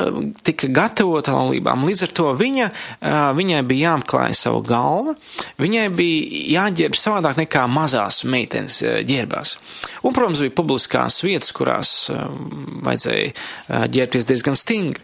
tika 0.45 0.71
gatavota 0.73 1.35
laulībām. 1.37 1.87
Līdz 1.89 2.05
ar 2.07 2.13
to 2.21 2.29
viņa, 2.39 2.69
uh, 2.69 3.17
viņai 3.37 3.63
bija 3.69 3.93
jāapklāja 3.93 4.37
savu 4.37 4.63
galvu, 4.69 5.17
viņai 5.61 5.87
bija 5.97 6.45
jāģērb 6.59 6.97
savādāk 6.97 7.41
nekā 7.45 7.65
mazās 7.73 8.23
meitenes 8.29 8.81
ģērbās. 9.09 9.57
Un, 10.05 10.15
protams, 10.17 10.45
bija 10.45 10.57
publiskās 10.57 11.21
vietas, 11.25 11.53
kurās 11.57 11.93
vajadzēja 12.87 13.89
ģērbties 13.93 14.29
diezgan 14.29 14.57
stingri. 14.59 15.03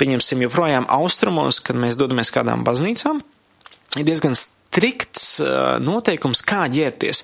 Pieņemsim, 0.00 0.44
joprojām 0.48 0.88
austrumos, 0.92 1.62
kad 1.64 1.78
mēs 1.80 1.98
dodamies 2.00 2.32
kādām 2.34 2.64
baznīcām 2.66 3.22
ir 3.96 4.06
diezgan 4.06 4.36
strikts 4.36 5.40
uh, 5.40 5.76
noteikums, 5.82 6.42
kā 6.46 6.66
ģērbties, 6.72 7.22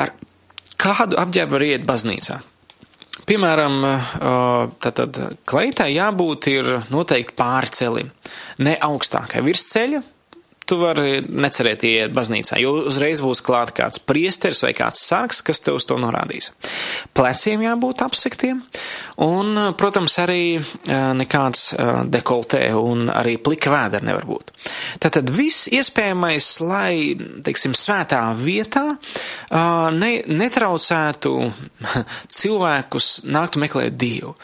ar 0.00 0.14
kādu 0.80 1.18
apģērbu 1.20 1.58
var 1.58 1.66
iet 1.66 1.86
baznīcā. 1.88 2.40
Piemēram, 3.26 3.78
uh, 3.84 4.66
tātad 4.84 5.18
kleitai 5.48 5.90
jābūt 5.94 6.50
ir 6.52 6.68
noteikti 6.92 7.34
pārcelim, 7.38 8.12
ne 8.62 8.76
augstākai 8.86 9.42
virs 9.46 9.64
ceļa, 9.72 10.02
tu 10.66 10.78
vari 10.80 11.20
necerēt 11.22 11.84
iet 11.86 12.14
baznīcā, 12.14 12.58
jo 12.58 12.72
uzreiz 12.90 13.22
būs 13.22 13.42
klāt 13.46 13.70
kāds 13.76 14.00
priesteris 14.02 14.64
vai 14.64 14.72
kāds 14.76 15.02
sargs, 15.06 15.40
kas 15.46 15.62
tev 15.62 15.78
uz 15.78 15.86
to 15.86 15.98
norādīs. 16.02 16.50
Pleciem 17.16 17.62
jābūt 17.62 18.02
apsektiem, 18.06 18.62
un, 19.22 19.52
protams, 19.78 20.18
arī 20.22 20.58
nekāds 21.16 21.68
dekoltē 22.10 22.64
un 22.78 23.06
arī 23.14 23.36
plika 23.38 23.70
vēdera 23.72 24.08
nevar 24.10 24.26
būt. 24.26 24.50
Tātad 25.02 25.30
viss 25.34 25.70
iespējamais, 25.70 26.50
lai, 26.66 27.14
teiksim, 27.46 27.76
svētā 27.78 28.24
vietā 28.38 28.88
ne, 29.94 30.12
netraucētu 30.26 31.36
cilvēkus 32.40 33.12
nāktu 33.30 33.62
meklēt 33.62 33.94
Dievu. 34.00 34.34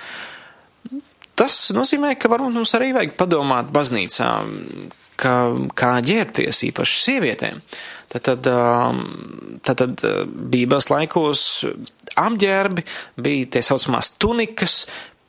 Tas 1.35 1.73
nozīmē, 1.75 2.15
ka 2.21 2.31
varbūt 2.31 2.55
mums 2.55 2.75
arī 2.77 2.93
vajag 2.95 3.15
padomāt 3.19 3.71
baznīcā, 3.75 4.29
ka, 5.23 5.37
kā 5.79 5.95
ģērbties 6.05 6.65
īpaši 6.69 7.01
sievietēm. 7.07 7.63
Tad, 8.13 8.27
tad, 8.29 8.51
um, 8.53 9.01
uh, 9.63 10.13
Bībeles 10.27 10.91
laikos 10.93 11.47
apģērbi 12.21 12.85
bija 13.25 13.55
tie 13.57 13.65
saucamās 13.65 14.13
tunikas, 14.21 14.83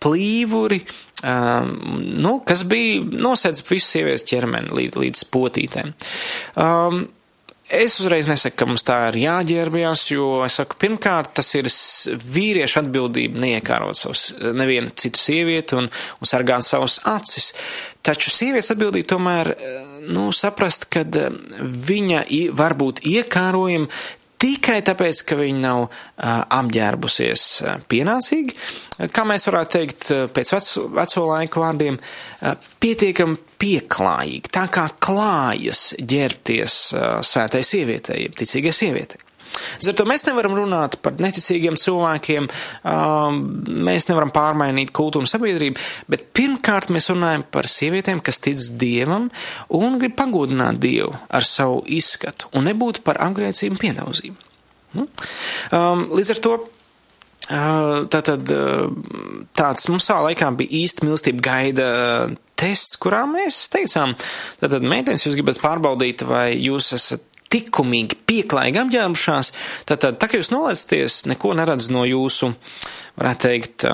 plīvuri, 0.04 0.82
um, 1.24 1.74
nu, 2.20 2.38
kas 2.48 2.66
bija 2.68 3.04
nosēdz 3.24 3.64
visu 3.70 3.88
sievietes 3.88 4.28
ķermeni 4.28 4.74
līdz, 4.76 5.04
līdz 5.06 5.28
potītēm. 5.32 5.94
Um, 6.60 7.06
Es 7.74 7.96
uzreiz 7.98 8.28
nesaku, 8.30 8.58
ka 8.60 8.66
mums 8.68 8.84
tā 8.86 8.98
ir 9.08 9.16
jāģērbjas, 9.24 10.02
jo 10.12 10.26
es 10.46 10.60
saku, 10.60 10.76
pirmkārt, 10.78 11.32
tas 11.40 11.48
ir 11.56 11.70
vīriešu 12.36 12.82
atbildība 12.84 13.40
neiekārot 13.40 13.98
savus, 13.98 14.28
nevienu 14.54 14.92
citu 15.00 15.22
sievieti 15.22 15.80
un, 15.80 15.88
un 15.88 16.30
sargāt 16.30 16.68
savus 16.68 17.00
acis. 17.10 17.54
Taču 18.04 18.34
sievietes 18.34 18.74
atbildība 18.74 19.14
tomēr, 19.14 19.54
nu, 20.12 20.28
saprast, 20.36 20.90
ka 20.92 21.06
viņa 21.88 22.26
var 22.52 22.76
būt 22.76 23.00
iekārojama 23.08 23.88
tikai 24.44 24.82
tāpēc, 24.84 25.22
ka 25.24 25.38
viņi 25.40 25.62
nav 25.64 25.86
uh, 25.86 25.94
apģērbusies 26.52 27.46
pienācīgi, 27.88 28.58
kā 29.16 29.24
mēs 29.30 29.48
varētu 29.48 29.78
teikt 29.78 30.10
pēc 30.36 30.52
veco, 30.58 30.84
veco 31.00 31.24
laiku 31.30 31.64
vārdiem, 31.64 32.00
pietiekami 32.84 33.40
pieklājīgi, 33.64 34.52
tā 34.52 34.66
kā 34.74 34.90
klājas 35.00 35.94
ģērbties 35.96 36.80
svētai 37.24 37.64
sievietei, 37.64 38.28
ticīgai 38.36 38.76
sievietei. 38.76 39.24
Ar 39.54 39.98
to 39.98 40.06
mēs 40.10 40.26
nevaram 40.28 40.56
runāt 40.58 40.98
par 41.04 41.18
neticīgiem 41.22 41.78
cilvēkiem, 41.80 42.50
mēs 43.88 44.10
nevaram 44.10 44.34
pārmainīt 44.34 44.94
kultūru 44.96 45.26
un 45.26 45.32
sabiedrību, 45.32 45.82
bet 46.12 46.30
pirmkārt 46.36 46.92
mēs 46.94 47.12
runājam 47.14 47.46
par 47.54 47.70
sievietēm, 47.72 48.22
kas 48.24 48.42
tic 48.44 48.62
Dievam 48.80 49.30
un 49.74 49.98
grib 50.02 50.16
pagodināt 50.20 50.80
Dievu 50.84 51.14
ar 51.30 51.48
savu 51.48 51.82
izskatu 51.86 52.52
un 52.58 52.70
nebūt 52.70 53.04
par 53.08 53.22
apgrēcību 53.26 53.76
un 53.76 53.84
piedauzību. 53.84 54.50
Hm? 54.94 55.10
Līdz 56.14 56.36
ar 56.36 56.46
to 56.46 56.56
Tātad 57.44 58.52
tāds 59.58 59.90
mums 59.92 60.06
savā 60.08 60.30
laikā 60.30 60.48
bija 60.56 60.78
īsta 60.80 61.04
mīlestība 61.04 61.44
gaida 61.44 61.88
tests, 62.60 62.96
kurā 63.02 63.26
mēs 63.28 63.66
teicām, 63.74 64.14
tātad 64.62 64.86
meitenes 64.88 65.26
jūs 65.26 65.36
gribat 65.36 65.60
pārbaudīt, 65.60 66.24
vai 66.30 66.54
jūs 66.56 66.94
esat 66.96 67.26
likumīgi 67.54 68.20
pieklājīgi 68.30 68.82
apģērbušās, 68.84 69.52
tad, 69.90 70.08
tā 70.20 70.30
kā 70.30 70.40
jūs 70.40 70.52
nolaicaties, 70.54 71.24
neko 71.30 71.54
neredz 71.58 71.90
no 71.94 72.06
jūsu, 72.08 72.54
varētu 73.20 73.48
teikt, 73.48 73.86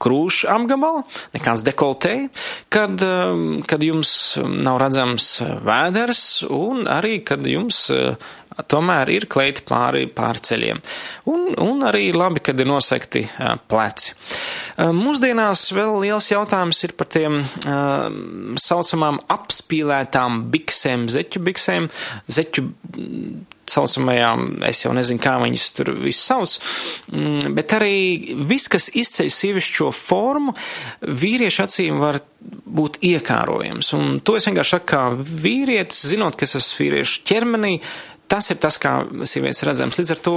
krūšu 0.00 0.50
apgabala, 0.52 1.02
nekāds 1.34 1.64
dekoltē, 1.66 2.14
kad, 2.72 3.02
kad 3.70 3.84
jums 3.84 4.12
nav 4.40 4.80
redzams 4.82 5.32
vēders 5.66 6.24
un 6.46 6.86
arī, 6.90 7.18
kad 7.26 7.46
jums 7.46 7.88
tomēr 8.68 9.12
ir 9.14 9.26
kleiti 9.30 9.64
pāri 9.68 10.06
pārceļiem. 10.12 10.80
Un, 11.30 11.46
un 11.62 11.84
arī 11.88 12.10
labi, 12.16 12.42
kad 12.44 12.60
ir 12.60 12.68
nosekti 12.68 13.24
pleci. 13.70 14.16
Mūsdienās 14.96 15.66
vēl 15.76 16.00
liels 16.06 16.30
jautājums 16.32 16.82
ir 16.86 16.96
par 16.98 17.10
tiem 17.12 17.40
saucamām 18.60 19.20
apspīlētām 19.30 20.44
biksēm, 20.52 21.08
zeķu 21.12 21.44
biksēm, 21.50 21.88
zeķu 22.30 22.68
saucamajām, 23.70 24.46
es 24.66 24.82
jau 24.84 24.92
nezinu, 24.96 25.20
kā 25.22 25.36
viņas 25.42 25.66
tur 25.76 25.92
viss 26.00 26.26
sauc, 26.26 26.56
mm, 27.12 27.54
bet 27.56 27.74
arī 27.76 28.34
viss, 28.48 28.70
kas 28.72 28.90
izceļ 28.98 29.30
sievišķo 29.36 29.90
formu, 29.94 30.54
vīriešu 31.00 31.64
acīm 31.66 32.00
var 32.02 32.20
būt 32.40 33.00
iekārojams. 33.06 33.92
Un 33.98 34.20
to 34.24 34.36
es 34.38 34.48
vienkārši 34.48 34.76
saku 34.76 34.90
kā 34.94 35.04
vīrietis, 35.16 36.06
zinot, 36.12 36.38
ka 36.38 36.48
es 36.48 36.56
esmu 36.58 36.84
vīriešu 36.84 37.24
ķermenī, 37.28 37.74
Tas 38.30 38.50
ir 38.52 38.60
tas, 38.62 38.78
kā 38.78 39.00
sievietes 39.26 39.64
redzams. 39.66 39.98
Līdz 39.98 40.14
ar 40.14 40.22
to 40.22 40.36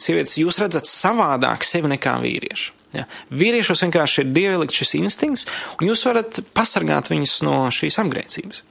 sievietes 0.00 0.38
jūs 0.40 0.58
redzat 0.62 0.88
savādāk 0.90 1.66
sevi 1.66 1.92
nekā 1.92 2.16
vīrieši. 2.24 2.72
Ja. 2.96 3.04
Vīriešos 3.30 3.84
vienkārši 3.84 4.24
ir 4.24 4.32
dievielikt 4.34 4.74
šis 4.74 4.96
instinkts, 4.98 5.46
un 5.78 5.86
jūs 5.86 6.02
varat 6.08 6.40
pasargāt 6.56 7.12
viņus 7.12 7.36
no 7.46 7.62
šīs 7.74 8.00
apgrēcības. 8.02 8.64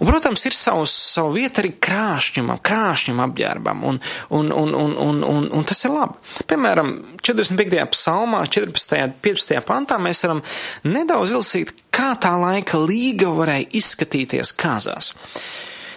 Un, 0.00 0.08
protams, 0.08 0.42
ir 0.48 0.54
savs, 0.56 0.92
savu 1.12 1.34
vieta 1.34 1.60
arī 1.60 1.74
krāšņumam, 1.76 2.62
krāšņam 2.64 3.18
apģērbam, 3.26 3.82
un, 3.84 3.98
un, 4.32 4.52
un, 4.56 4.72
un, 4.72 4.94
un, 5.04 5.18
un, 5.28 5.48
un 5.58 5.66
tas 5.68 5.84
ir 5.84 5.92
labi. 5.92 6.16
Piemēram, 6.48 6.94
45. 7.20 7.82
psalmā, 7.92 8.40
14. 8.48 8.96
un 9.04 9.12
15. 9.26 9.60
pantā 9.68 9.98
mēs 10.00 10.24
varam 10.24 10.40
nedaudz 10.88 11.34
ilsīt, 11.36 11.74
kā 11.92 12.14
tā 12.22 12.32
laika 12.40 12.80
līga 12.80 13.28
varēja 13.36 13.68
izskatīties 13.82 14.54
kāzās. 14.56 15.12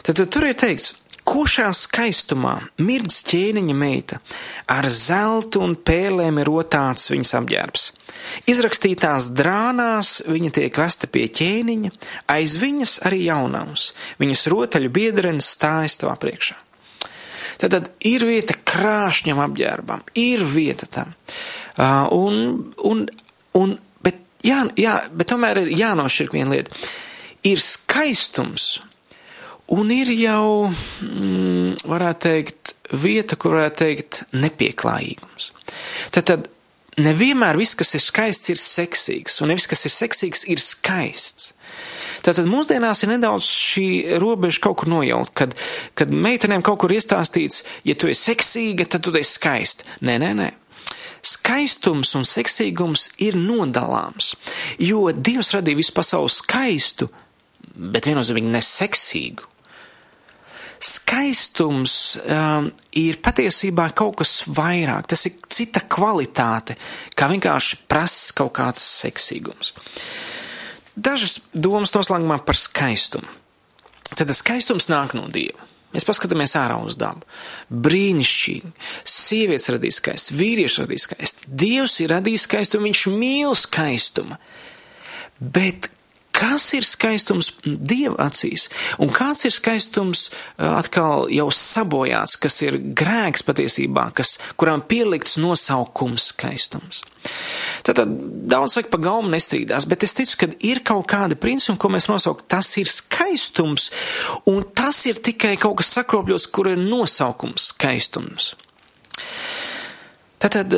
Tad, 0.03 0.17
tad 0.17 0.27
tur 0.36 0.49
ir 0.49 0.59
teikts, 0.59 0.97
Košā 1.23 1.69
skaistumā 1.71 2.57
mirdz 2.83 3.21
ķēniņa 3.29 3.75
meita, 3.79 4.19
ar 4.67 4.89
zeltu 4.91 5.62
un 5.63 5.77
pēlēm 5.79 6.41
ir 6.41 6.49
rotāts 6.49 7.07
viņas 7.13 7.31
apģērbs. 7.39 7.86
Izrakstītās 8.51 9.29
drānās 9.36 10.17
viņa 10.27 10.51
tiek 10.59 10.79
vesta 10.83 11.07
pie 11.07 11.29
ķēniņa, 11.31 11.93
aiz 12.33 12.57
viņas 12.59 12.97
arī 13.07 13.23
jaunums, 13.29 13.93
viņas 14.19 14.45
rotaļu 14.51 14.91
biedrenes 14.93 15.47
stājas 15.55 15.95
tavā 16.01 16.17
priekšā. 16.19 16.59
Tad 17.63 17.91
ir 18.03 18.25
vieta 18.27 18.57
krāšņam 18.59 19.39
apģērbam, 19.45 20.03
ir 20.19 20.43
vieta 20.43 20.89
tam. 20.91 21.13
Uh, 21.77 22.09
un, 22.12 22.73
un, 22.83 23.05
un, 23.57 23.75
bet, 24.03 24.19
jā, 24.43 24.65
jā, 24.79 24.97
bet 25.15 25.31
tomēr 25.31 25.63
ir 25.63 25.75
jānošķir 25.79 26.33
viena 26.33 26.57
lieta. 26.57 26.75
Ir 27.47 27.62
skaistums, 27.63 28.81
Un 29.71 29.91
ir 29.95 30.10
jau, 30.12 30.67
mm, 30.67 31.86
varētu 31.88 32.19
teikt, 32.19 32.73
vieta, 32.91 33.38
kur 33.39 33.56
varētu 33.56 33.80
teikt, 33.80 34.23
nepieklājīgums. 34.36 35.52
Tad, 36.12 36.26
tad 36.28 36.49
nevienmēr 36.99 37.58
viss, 37.58 37.78
kas 37.78 37.95
ir 37.95 38.04
skaists, 38.04 38.52
ir 38.52 38.60
seksīgs, 38.60 39.39
un 39.41 39.54
nevis, 39.54 39.67
kas 39.71 39.86
ir 39.88 39.93
seksīgs, 39.93 40.43
ir 40.52 40.60
skaists. 40.62 41.54
Tātad 42.23 42.47
mūsdienās 42.47 43.04
ir 43.04 43.13
nedaudz 43.15 43.47
šī 43.47 43.88
robeža 44.21 44.62
kaut 44.67 44.82
kur 44.82 44.91
nojaut, 44.91 45.32
kad, 45.36 45.56
kad 45.97 46.12
meitenēm 46.12 46.63
kaut 46.65 46.82
kur 46.84 46.93
iestāstīts, 46.93 47.63
ja 47.88 47.95
tu 47.95 48.12
esi 48.12 48.30
seksīga, 48.34 48.86
tad 48.86 49.08
tu 49.08 49.15
esi 49.15 49.39
skaista. 49.39 49.88
Nē, 50.04 50.19
nē, 50.21 50.34
nē. 50.38 50.49
Skaistums 51.23 52.12
un 52.19 52.28
seksīgums 52.28 53.13
ir 53.23 53.39
nodalāms, 53.39 54.34
jo 54.84 55.08
Dievs 55.15 55.54
radīja 55.56 55.80
visu 55.80 55.95
pasauli 55.95 56.32
skaistu, 56.36 57.08
bet 57.73 58.12
viennozīmīgi 58.12 58.52
neseksīgu 58.52 59.53
skaistums 60.84 61.96
um, 62.19 62.69
ir 63.00 63.19
patiesībā 63.24 63.89
kaut 63.96 64.17
kas 64.22 64.41
vairāk, 64.52 65.08
tas 65.13 65.26
ir 65.30 65.38
cita 65.54 65.84
kvalitāte, 65.88 66.76
kā 67.15 67.30
vienkārši 67.32 67.84
prasa 67.88 68.36
kaut 68.38 68.54
kāds 68.58 68.84
seksīgums. 69.04 69.74
Dažas 70.93 71.39
domas 71.54 71.96
noslēgumā 71.96 72.41
par 72.46 72.60
skaistumu. 72.60 73.30
Tad 74.13 74.30
skaistums 74.36 74.91
nāk 74.91 75.15
no 75.17 75.26
Dieva. 75.34 75.72
Mēs 75.93 76.06
paskatāmies 76.10 76.56
ārā 76.58 76.80
uz 76.82 76.98
dabu. 76.98 77.26
Brīnišķīgi. 77.69 78.72
Sievietes 79.06 79.69
radīja 79.74 79.98
skaistu, 80.00 80.38
vīrieši 80.39 80.82
radīja 80.82 81.04
skaistu. 81.06 81.50
Dievs 81.63 82.00
ir 82.02 82.13
radījis 82.15 82.48
skaistumu, 82.48 82.88
viņš 82.89 83.04
mīl 83.13 83.54
skaistumu. 83.58 84.39
Bet 85.38 85.91
kas 86.34 86.65
ir 86.78 86.86
skaistums 86.88 87.52
Dieva 87.63 88.28
acīs, 88.28 88.67
un 89.02 89.12
kāds 89.13 89.46
ir 89.48 89.54
skaistums 89.54 90.26
atkal 90.58 91.28
jau 91.34 91.48
sabojāts, 91.54 92.38
kas 92.41 92.60
ir 92.65 92.80
grēks 92.98 93.46
patiesībā, 93.46 94.10
kas, 94.17 94.36
kurām 94.60 94.84
pielikts 94.89 95.38
nosaukums 95.41 96.32
skaistums. 96.34 97.04
Tātad 97.88 98.12
daudz 98.52 98.78
saka, 98.78 98.91
pa 98.91 99.00
gaumu 99.04 99.32
nestrīdās, 99.32 99.88
bet 99.89 100.04
es 100.08 100.15
ticu, 100.17 100.39
ka 100.41 100.50
ir 100.65 100.84
kaut 100.88 101.06
kādi 101.12 101.38
principi, 101.39 101.78
ko 101.80 101.91
mēs 101.93 102.10
nosaukt, 102.12 102.48
tas 102.52 102.69
ir 102.82 102.91
skaistums, 102.91 103.89
un 104.50 104.63
tas 104.76 105.04
ir 105.10 105.22
tikai 105.24 105.56
kaut 105.62 105.80
kas 105.82 105.93
sakropļots, 106.00 106.50
kur 106.52 106.72
ir 106.74 106.82
nosaukums 106.82 107.72
skaistums. 107.74 108.54
Tātad, 110.43 110.74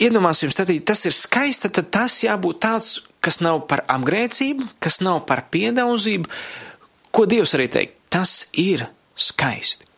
iedomāsimies, 0.00 0.56
tad, 0.56 0.70
tas 0.88 1.04
ir 1.08 1.16
skaisti, 1.16 1.68
tad 1.68 1.90
tas 1.92 2.22
jābūt 2.24 2.62
tāds, 2.64 2.92
kas 3.22 3.40
nav 3.44 3.64
par 3.70 3.84
apgrēcību, 3.90 4.66
kas 4.82 5.00
nav 5.04 5.22
par 5.28 5.46
piedauzību, 5.54 6.30
ko 7.14 7.26
Dievs 7.28 7.54
arī 7.56 7.68
teikt, 7.72 7.98
tas 8.12 8.46
ir 8.58 8.86
skaisti. 9.16 9.88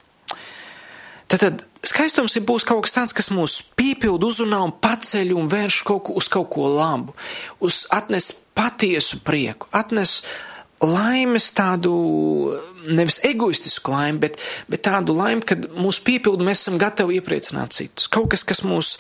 Tad 1.31 1.65
skaistums 1.83 2.37
ir 2.37 2.45
būs 2.47 2.67
kaut 2.69 2.85
kas 2.85 2.95
tāds, 2.95 3.15
kas 3.17 3.31
mūs 3.35 3.59
piepildu, 3.79 4.29
uzrunā 4.29 4.61
un 4.67 4.75
paceļ 4.85 5.33
un 5.35 5.49
vērš 5.51 5.81
kaut 5.89 6.05
ko 6.07 6.17
uz 6.21 6.29
kaut 6.31 6.51
ko 6.53 6.69
labu, 6.71 7.15
uz 7.65 7.85
atnes 7.95 8.31
patiesu 8.55 9.19
prieku, 9.25 9.71
atnes 9.75 10.21
laimes 10.85 11.49
tādu, 11.57 11.95
nevis 12.87 13.21
egoistisku 13.27 13.95
laimi, 13.95 14.21
bet, 14.27 14.39
bet 14.71 14.85
tādu 14.87 15.17
laimi, 15.17 15.45
kad 15.47 15.69
mūs 15.75 16.01
piepildu, 16.05 16.45
mēs 16.45 16.65
esam 16.65 16.79
gatavi 16.83 17.19
iepriecināt 17.19 17.77
citus. 17.77 18.09
Kaut 18.13 18.31
kas, 18.35 18.45
kas 18.47 18.63
mūs 18.67 18.99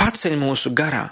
paceļ 0.00 0.36
mūsu 0.40 0.74
garā. 0.76 1.08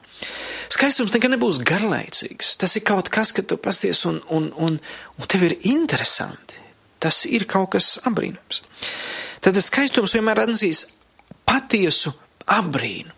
Skaistums 0.72 1.12
nekad 1.12 1.34
nebūs 1.34 1.60
garlaicīgs. 1.68 2.54
Tas 2.60 2.78
ir 2.78 2.84
kaut 2.88 3.10
kas, 3.12 3.34
ka 3.36 3.44
tu 3.44 3.58
pasties 3.60 4.04
un, 4.08 4.22
un, 4.32 4.48
un, 4.56 4.78
un 5.18 5.28
tev 5.28 5.44
ir 5.48 5.58
interesanti. 5.68 6.60
Tas 7.02 7.24
ir 7.28 7.44
kaut 7.50 7.74
kas 7.74 7.96
apbrīnams. 8.08 8.62
Tad 9.42 9.58
skaistums 9.58 10.14
vienmēr 10.14 10.44
atnesīs 10.44 10.86
patiesu 11.48 12.14
apbrīnu. 12.46 13.10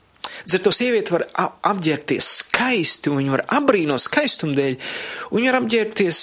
Līdz 0.45 0.57
ar 0.59 0.63
to 0.65 0.73
sieviete 0.75 1.15
var 1.15 1.25
apģērbties 1.71 2.31
skaisti, 2.41 3.11
un 3.13 3.21
viņa 3.21 3.35
var 3.37 3.45
apbrīnot 3.61 4.03
skaistumu 4.03 4.57
dēļ, 4.57 4.75
un 5.31 5.39
viņa 5.39 5.53
var 5.53 5.59
apģērbties 5.61 6.23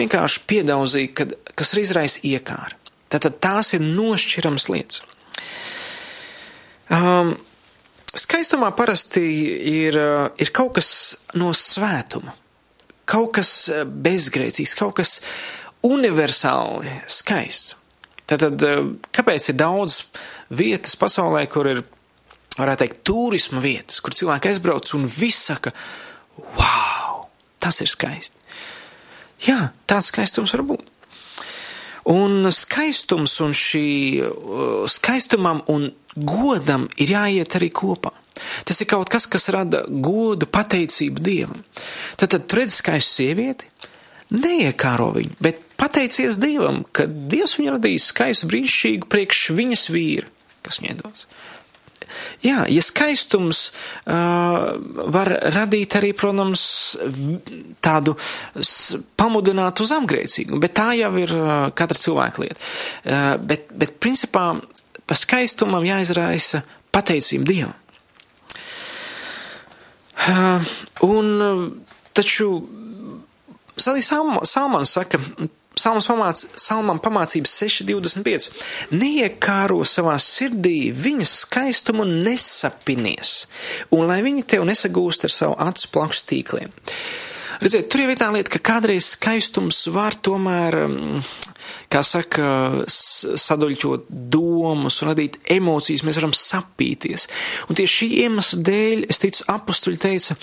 vienkārši 0.00 0.42
piedaudzīgi, 0.50 1.12
kad, 1.16 1.36
kas 1.54 1.72
ir 1.72 1.84
izraisa 1.84 2.24
iekāra. 2.28 2.76
Tātad 3.14 3.38
tās 3.44 3.72
ir 3.76 3.84
nošķirams 3.84 4.68
lietas. 4.72 5.04
Um, 6.92 7.36
Skaistumā 8.14 8.70
parasti 8.76 9.22
ir, 9.22 9.96
eh, 9.98 10.28
ir 10.38 10.50
kaut 10.54 10.76
kas 10.78 11.16
no 11.34 11.50
svētuma, 11.50 12.34
kaut 13.10 13.32
kas 13.34 13.68
eh, 13.68 13.82
bezgrēcīgs, 13.84 14.76
kaut 14.78 14.94
kas 15.00 15.18
universāli 15.82 16.92
skaists. 17.10 17.74
Tātad, 18.30 18.62
eh, 18.62 18.84
kāpēc 19.12 19.48
ir 19.50 19.58
daudz 19.58 20.04
vietas 20.54 20.94
pasaulē, 20.96 21.48
kur 21.50 21.66
ir, 21.66 21.82
varētu 22.54 22.84
teikt, 22.84 23.02
turisma 23.02 23.60
vietas, 23.60 23.98
kur 24.00 24.14
cilvēki 24.14 24.52
aizbrauc 24.52 24.94
un 24.94 25.08
viss 25.10 25.50
saka, 25.50 25.74
wow, 26.54 27.26
tas 27.58 27.82
ir 27.82 27.90
skaisti. 27.90 28.38
Jā, 29.48 29.72
tāds 29.90 30.12
skaistums 30.12 30.54
var 30.54 30.62
būt. 30.62 30.86
Un 32.14 32.46
skaistums 32.52 33.40
un 33.40 33.52
šī 33.56 33.88
skaistumam 34.92 35.62
un 35.72 35.90
godam 36.14 36.88
ir 37.00 37.14
jāiet 37.14 37.56
arī 37.58 37.70
kopā. 37.74 38.12
Tas 38.66 38.80
ir 38.82 38.88
kaut 38.90 39.10
kas, 39.12 39.26
kas 39.30 39.48
rada 39.54 39.84
godu, 39.88 40.46
pateicību 40.50 41.22
Dievam. 41.22 41.62
Tad, 42.18 42.34
tad 42.34 42.48
tu 42.50 42.58
redzi 42.58 42.80
skaistu 42.80 43.22
sievieti, 43.22 43.70
neiekāro 44.34 45.12
viņu, 45.14 45.38
bet 45.44 45.62
pateicies 45.80 46.40
Dievam, 46.42 46.82
ka 46.92 47.06
Dievs 47.06 47.58
viņu 47.60 47.76
radījis 47.76 48.10
skaistu, 48.12 48.50
brīnišķīgu 48.50 49.10
priekš 49.10 49.48
viņas 49.54 49.88
vīru, 49.94 50.30
kas 50.66 50.80
viņai 50.82 51.00
dos. 51.02 51.26
Jā, 52.44 52.64
ja 52.70 52.82
skaistums 52.84 53.70
uh, 53.70 54.74
var 55.14 55.30
radīt 55.54 55.96
arī, 55.98 56.12
protams, 56.16 56.64
tādu 57.82 58.14
pamudināt 59.18 59.82
uz 59.82 59.94
apgrēcīgumu, 59.96 60.60
bet 60.62 60.76
tā 60.78 60.92
jau 60.98 61.10
ir 61.22 61.34
uh, 61.34 61.54
katra 61.76 61.98
cilvēka 61.98 62.44
lieta. 62.44 62.60
Uh, 62.60 63.34
bet, 63.42 63.66
bet 63.74 63.96
principā 64.02 64.52
pa 65.06 65.16
skaistumam 65.18 65.84
jāizraisa 65.86 66.62
pateicība 66.94 67.50
Dievam. 67.50 67.80
Uh, 70.24 70.62
un 71.04 71.82
taču 72.16 72.48
Salmans 73.76 74.92
saka, 74.94 75.18
Salmans 75.74 76.06
pamāc, 76.06 76.40
Salmam 76.60 77.00
pamācības 77.02 77.56
6.25. 77.64 78.46
Neiekāro 78.94 79.80
savā 79.88 80.14
sirdī 80.22 80.92
viņa 80.94 81.26
skaistumu 81.26 82.06
nesapinies, 82.06 83.34
un 83.90 84.06
lai 84.08 84.20
viņi 84.24 84.46
tev 84.54 84.66
nesagūst 84.70 85.26
ar 85.26 85.34
savu 85.34 85.58
acu 85.66 85.90
plakstu 85.96 86.30
tīkliem. 86.30 86.70
Redziet, 87.62 87.88
tur 87.90 88.04
jau 88.04 88.10
ir 88.10 88.18
tā 88.18 88.30
lieta, 88.34 88.52
ka 88.54 88.60
kādreiz 88.72 89.12
skaistums 89.14 89.84
var 89.94 90.16
tomēr, 90.16 90.76
kā 91.92 92.02
saka, 92.04 92.46
sadaļķot 92.90 94.08
domas 94.32 95.00
un 95.02 95.12
radīt 95.12 95.38
emocijas, 95.54 96.04
mēs 96.06 96.18
varam 96.20 96.34
sapīties. 96.36 97.28
Un 97.68 97.78
tieši 97.78 97.94
šī 98.00 98.08
iemesla 98.24 98.60
dēļ, 98.68 99.04
es 99.12 99.22
ticu, 99.22 99.46
apustuļi 99.54 100.00
teica, 100.02 100.36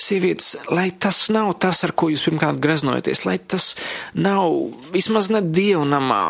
sievietes, 0.00 0.54
lai 0.72 0.88
tas 0.90 1.20
nav 1.34 1.52
tas, 1.62 1.82
ar 1.86 1.94
ko 1.96 2.10
jūs 2.12 2.24
pirmkārt 2.26 2.62
greznojaties, 2.64 3.24
lai 3.28 3.36
tas 3.38 3.72
nav 4.16 4.56
vismaz 4.94 5.30
ne 5.34 5.42
dievnamā, 5.44 6.22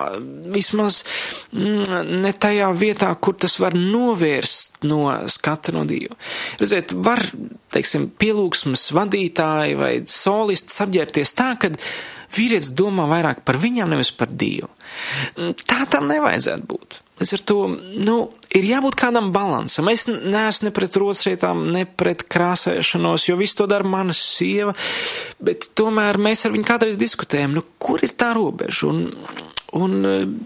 vismaz 0.54 1.02
mm, 1.52 2.20
ne 2.24 2.34
tajā 2.34 2.70
vietā, 2.78 3.12
kur 3.16 3.38
tas 3.38 3.58
var 3.62 3.76
novērst 3.78 4.74
no 4.84 5.06
skata 5.30 5.72
no 5.72 5.84
Dieva. 5.88 6.16
Redziet, 6.60 6.92
var, 7.04 7.22
teiksim, 7.74 8.08
pielūgsmas 8.20 8.90
vadītāji 8.94 9.78
vai 9.78 9.92
solists 10.24 10.82
apģērbties 10.84 11.34
tā, 11.38 11.52
ka 11.60 11.72
vīrietis 12.34 12.72
domā 12.76 13.06
vairāk 13.10 13.44
par 13.46 13.58
viņām, 13.62 13.94
nevis 13.94 14.12
par 14.14 14.32
Dievu. 14.32 14.70
Tā 15.64 15.84
tam 15.90 16.08
nevajadzētu 16.10 16.68
būt. 16.70 17.00
Līdz 17.20 17.32
ar 17.36 17.42
to, 17.46 17.58
nu, 18.02 18.14
ir 18.58 18.64
jābūt 18.66 18.96
kādam 18.98 19.28
balansam. 19.34 19.86
Es 19.92 20.08
neesmu 20.10 20.68
ne 20.68 20.72
pret 20.74 20.96
rocietām, 20.98 21.62
ne 21.70 21.84
pret 21.86 22.24
krāsēšanos, 22.26 23.28
jo 23.28 23.38
visu 23.38 23.60
to 23.60 23.68
dara 23.70 23.86
mana 23.86 24.16
sieva, 24.18 24.74
bet 25.38 25.70
tomēr 25.78 26.18
mēs 26.18 26.42
ar 26.44 26.54
viņu 26.56 26.66
kādreiz 26.66 26.98
diskutējam, 26.98 27.54
nu, 27.54 27.62
kur 27.78 28.02
ir 28.02 28.16
tā 28.18 28.32
robeža? 28.34 28.90
Un, 28.90 29.04
un 29.78 29.94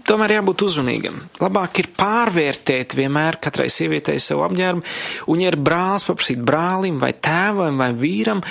tomēr 0.05 0.35
jābūt 0.37 0.67
uzmanīgam. 0.67 1.17
Labāk 1.41 1.81
ir 1.81 1.89
pārvērtēt 1.97 2.93
vienmēr 3.01 3.41
katrai 3.41 3.71
sievietei 3.73 4.21
savu 4.21 4.45
apģērbu, 4.45 4.85
un 5.33 5.41
ja 5.41 5.49
ir 5.49 5.57
brālis, 5.57 6.05
paprasīt 6.05 6.45
brālim 6.45 7.01
vai 7.01 7.15
tēvam 7.17 7.81
vai 7.81 7.89
vīram, 7.97 8.45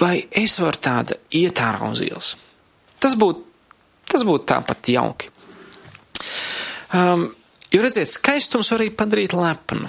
vai 0.00 0.20
es 0.30 0.58
varu 0.60 0.80
tāda 0.82 1.16
iet 1.34 1.60
ārā 1.62 1.90
uz 1.90 2.02
ielas. 2.04 2.34
Tas 3.00 3.16
būtu, 3.18 3.44
tas 4.10 4.24
būtu 4.26 4.48
tāpat 4.48 4.92
jauki. 4.92 5.30
Um, 6.96 7.28
jo 7.72 7.84
redziet, 7.84 8.10
skaistums 8.12 8.70
var 8.72 8.84
arī 8.84 8.92
padarīt 8.94 9.36
lepnu. 9.36 9.88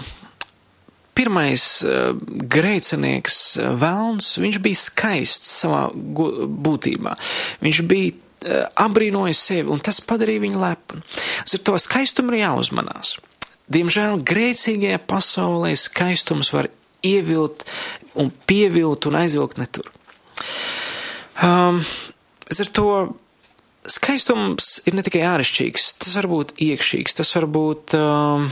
Pirmais 1.18 1.66
uh, 1.86 2.14
grēcinieks 2.54 3.40
uh, 3.58 3.74
Velns, 3.80 4.36
viņš 4.42 4.62
bija 4.64 4.82
skaists 4.82 5.54
savā 5.64 5.88
būtībā. 5.94 7.16
Viņš 7.64 7.82
bija 7.90 8.14
uh, 8.14 8.68
apbrīnojis 8.86 9.44
sevi, 9.50 9.70
un 9.74 9.82
tas 9.84 10.02
padarīja 10.04 10.46
viņu 10.46 10.62
lepnu. 10.62 11.02
Ar 11.48 11.66
to 11.70 11.80
skaistumu 11.82 12.36
ir 12.36 12.46
jāuzmanās. 12.46 13.18
Diemžēl 13.68 14.22
grēcīgajā 14.24 15.02
pasaulē 15.10 15.74
skaistums 15.76 16.54
var 16.56 16.70
ievilt 17.06 17.66
un 18.18 18.32
pievilt 18.48 19.10
un 19.10 19.18
aizvilkt 19.20 19.60
netur. 19.60 19.90
Um, 21.44 21.84
Es 22.48 22.62
ar 22.64 22.70
to 22.72 22.90
skaistums 23.88 24.78
ir 24.88 24.96
ne 24.96 25.04
tikai 25.04 25.24
āršķirīgs, 25.28 25.94
tas 26.02 26.16
var 26.20 26.28
būt 26.32 26.54
iekšīgs, 26.64 27.16
tas 27.20 27.32
var 27.36 27.48
būt 27.52 27.96
um, 28.00 28.48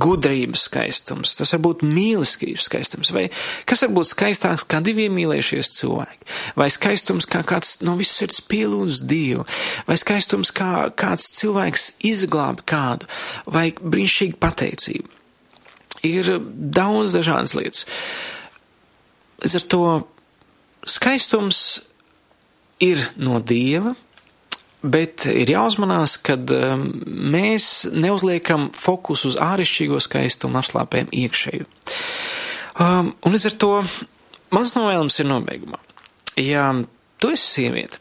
gudrības 0.00 0.66
skaistums, 0.68 1.34
tas 1.38 1.52
var 1.54 1.62
būt 1.64 1.84
mīlestības 1.88 2.68
skaistums, 2.68 3.10
vai 3.16 3.26
kas 3.68 3.84
var 3.84 3.94
būt 3.96 4.10
skaistāks 4.10 4.66
kā 4.68 4.80
divi 4.84 5.08
mīlējušies 5.12 5.72
cilvēki, 5.78 6.28
vai 6.60 6.68
skaistums 6.72 7.28
kā 7.28 7.40
kāds 7.48 7.78
no 7.84 7.96
visas 7.98 8.20
sirds 8.20 8.44
pielūdz 8.52 9.02
Dievu, 9.08 9.46
vai 9.88 9.98
skaistums 10.00 10.52
kā 10.54 10.90
kāds 11.00 11.32
cilvēks 11.40 11.90
izglābi 12.04 12.64
kādu, 12.68 13.08
vai 13.48 13.70
brīnišķīga 13.80 14.40
pateicība. 14.40 15.10
Ir 16.04 16.36
daudz 16.44 17.16
dažādas 17.16 17.56
lietas. 17.56 17.88
Līdz 19.40 19.56
ar 19.56 19.68
to 19.72 19.84
skaistums 20.84 21.64
ir 22.82 23.00
no 23.20 23.40
dieva, 23.40 23.94
bet 24.84 25.24
ir 25.30 25.54
jāuzmanās, 25.54 26.18
ka 26.24 26.36
um, 26.36 26.84
mēs 27.06 27.86
neuzliekam 27.94 28.68
fokusu 28.76 29.32
uz 29.32 29.38
āršķirīgo 29.40 30.00
skaistumu, 30.02 30.60
apslāpējam 30.60 31.12
iekšēju. 31.14 31.68
Um, 32.82 33.14
un 33.22 33.36
līdz 33.36 33.48
ar 33.52 33.58
to 33.62 33.72
mans 34.54 34.74
novēlums 34.76 35.20
ir 35.22 35.30
nobeigumā. 35.30 35.80
Ja 36.40 36.68
tu 37.22 37.30
esi 37.32 37.46
sieviete, 37.60 38.00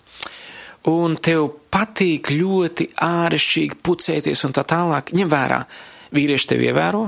un 0.90 1.16
tev 1.24 1.48
patīk 1.74 2.34
ļoti 2.34 2.90
āršķirīgi 3.06 3.80
pucēties 3.86 4.44
un 4.48 4.56
tā 4.56 4.66
tālāk, 4.68 5.14
ņem 5.16 5.30
vērā, 5.32 5.62
vīrieši 6.14 6.50
tevi 6.52 6.68
ievēro, 6.70 7.06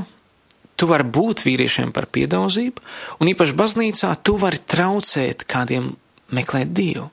tu 0.75 0.87
vari 0.89 1.07
būt 1.17 1.45
vīriešiem 1.45 1.91
par 1.95 2.07
piedauzību, 2.11 2.83
un 3.19 3.31
īpaši 3.31 3.57
baznīcā 3.59 4.11
tu 4.23 4.37
vari 4.39 4.59
traucēt 4.59 5.45
kādiem 5.49 5.93
meklēt 6.33 6.73
Dievu 6.75 7.09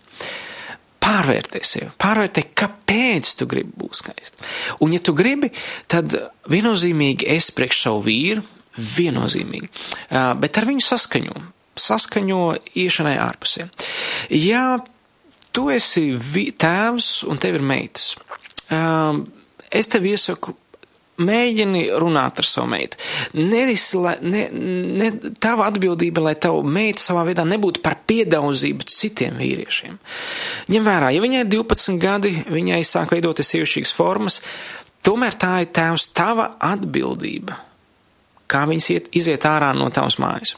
pārvērtē 1.02 1.60
sevi, 1.66 1.90
pārvērtē, 2.00 2.44
kāpēc 2.56 3.32
tu 3.38 3.48
gribi 3.50 3.74
būt 3.82 3.98
skaisti. 3.98 4.46
Un, 4.84 4.94
ja 4.94 5.02
tu 5.02 5.14
gribi, 5.18 5.50
tad 5.90 6.14
viennozīmīgi 6.52 7.26
es 7.34 7.50
priekš 7.54 7.82
savu 7.88 8.04
vīru, 8.06 8.44
viennozīmīgi, 8.78 9.68
bet 10.40 10.60
ar 10.60 10.68
viņu 10.68 10.84
saskaņo, 10.86 11.34
saskaņo 11.82 12.40
iešanai 12.84 13.16
ārpusē. 13.20 13.66
Ja 14.38 14.78
tu 15.52 15.68
esi 15.74 16.06
tēvs 16.62 17.10
un 17.28 17.42
tev 17.42 17.58
ir 17.58 17.66
meitas, 17.66 18.12
es 19.72 19.90
tev 19.92 20.06
iesaku 20.08 20.54
mēģini 21.22 21.82
runāt 22.02 22.40
ar 22.42 22.48
savu 22.48 22.70
meitu. 22.72 22.98
Nevis, 23.38 23.88
lai, 23.98 24.14
ne, 24.22 24.44
ne, 24.52 25.10
tava 25.42 25.66
atbildība, 25.70 26.24
lai 26.26 26.34
tava 26.40 26.62
meita 26.66 27.02
savā 27.02 27.24
veidā 27.28 27.44
nebūtu 27.48 27.82
par 27.84 27.98
piedauzību 28.08 28.88
citiem 28.90 29.40
vīriešiem. 29.40 29.98
Ņem 30.72 30.86
vērā, 30.86 31.12
ja 31.14 31.24
viņai 31.24 31.44
ir 31.44 31.52
12 31.52 32.00
gadi, 32.02 32.34
viņai 32.52 32.80
sāk 32.88 33.14
veidoties 33.16 33.52
sievišķīgas 33.54 33.94
formas, 33.96 34.40
tomēr 35.06 35.36
tā 35.38 35.56
ir 35.64 35.72
tēvs 35.74 36.10
tava 36.16 36.52
atbildība, 36.62 37.58
kā 38.50 38.66
viņas 38.70 38.90
iet, 38.94 39.12
iziet 39.16 39.48
ārā 39.48 39.72
no 39.76 39.90
tavas 39.94 40.20
mājas. 40.22 40.56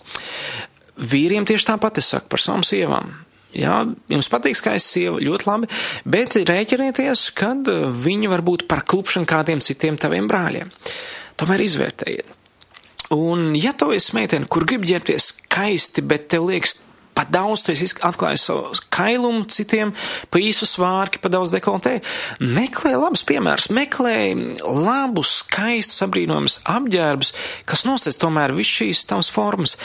Vīriem 0.95 1.47
tieši 1.47 1.73
tāpat 1.73 1.99
es 1.99 2.13
saku 2.13 2.31
par 2.31 2.43
savām 2.43 2.63
sievām. 2.67 3.11
Jā, 3.55 3.81
jums 4.11 4.31
patīk 4.33 4.59
skaista 4.59 4.97
sieva, 4.97 5.21
ļoti 5.23 5.47
labi, 5.49 5.69
bet 6.11 6.37
rēķinieties, 6.49 7.29
kad 7.39 7.69
viņi 8.05 8.31
var 8.33 8.43
būt 8.47 8.67
par 8.71 8.83
klupšanu 8.89 9.29
kādiem 9.31 9.63
citiem 9.65 9.99
taviem 10.01 10.27
brāļiem. 10.31 10.73
Tomēr 11.39 11.63
izvērtējiet. 11.65 12.41
Un, 13.15 13.53
ja 13.59 13.75
tu 13.77 13.91
esi 13.95 14.15
meitene, 14.17 14.49
kur 14.51 14.67
grib 14.67 14.87
ģērbties 14.89 15.29
skaisti, 15.35 16.03
bet 16.09 16.27
tev 16.33 16.49
liekas, 16.49 16.79
pa 17.15 17.25
daudz 17.31 17.63
tu 17.65 17.73
esi 17.73 17.89
atklājis 18.05 18.47
savu 18.49 18.75
kailumu 18.93 19.45
citiem, 19.51 19.95
pa 20.31 20.41
īsu 20.43 20.67
svārki, 20.69 21.21
pa 21.23 21.31
daudz 21.33 21.53
dekoltē. 21.55 21.97
Meklē 22.43 22.95
labus 22.99 23.25
piemērus, 23.27 23.71
meklē 23.75 24.17
labus, 24.65 25.39
skaistus, 25.45 26.03
apbrīnojamus 26.07 26.61
apģērbus, 26.75 27.33
kas 27.71 27.87
nosēc 27.89 28.19
tomēr 28.21 28.55
visu 28.57 28.81
šīs 28.83 29.05
tavas 29.11 29.31
formas, 29.33 29.77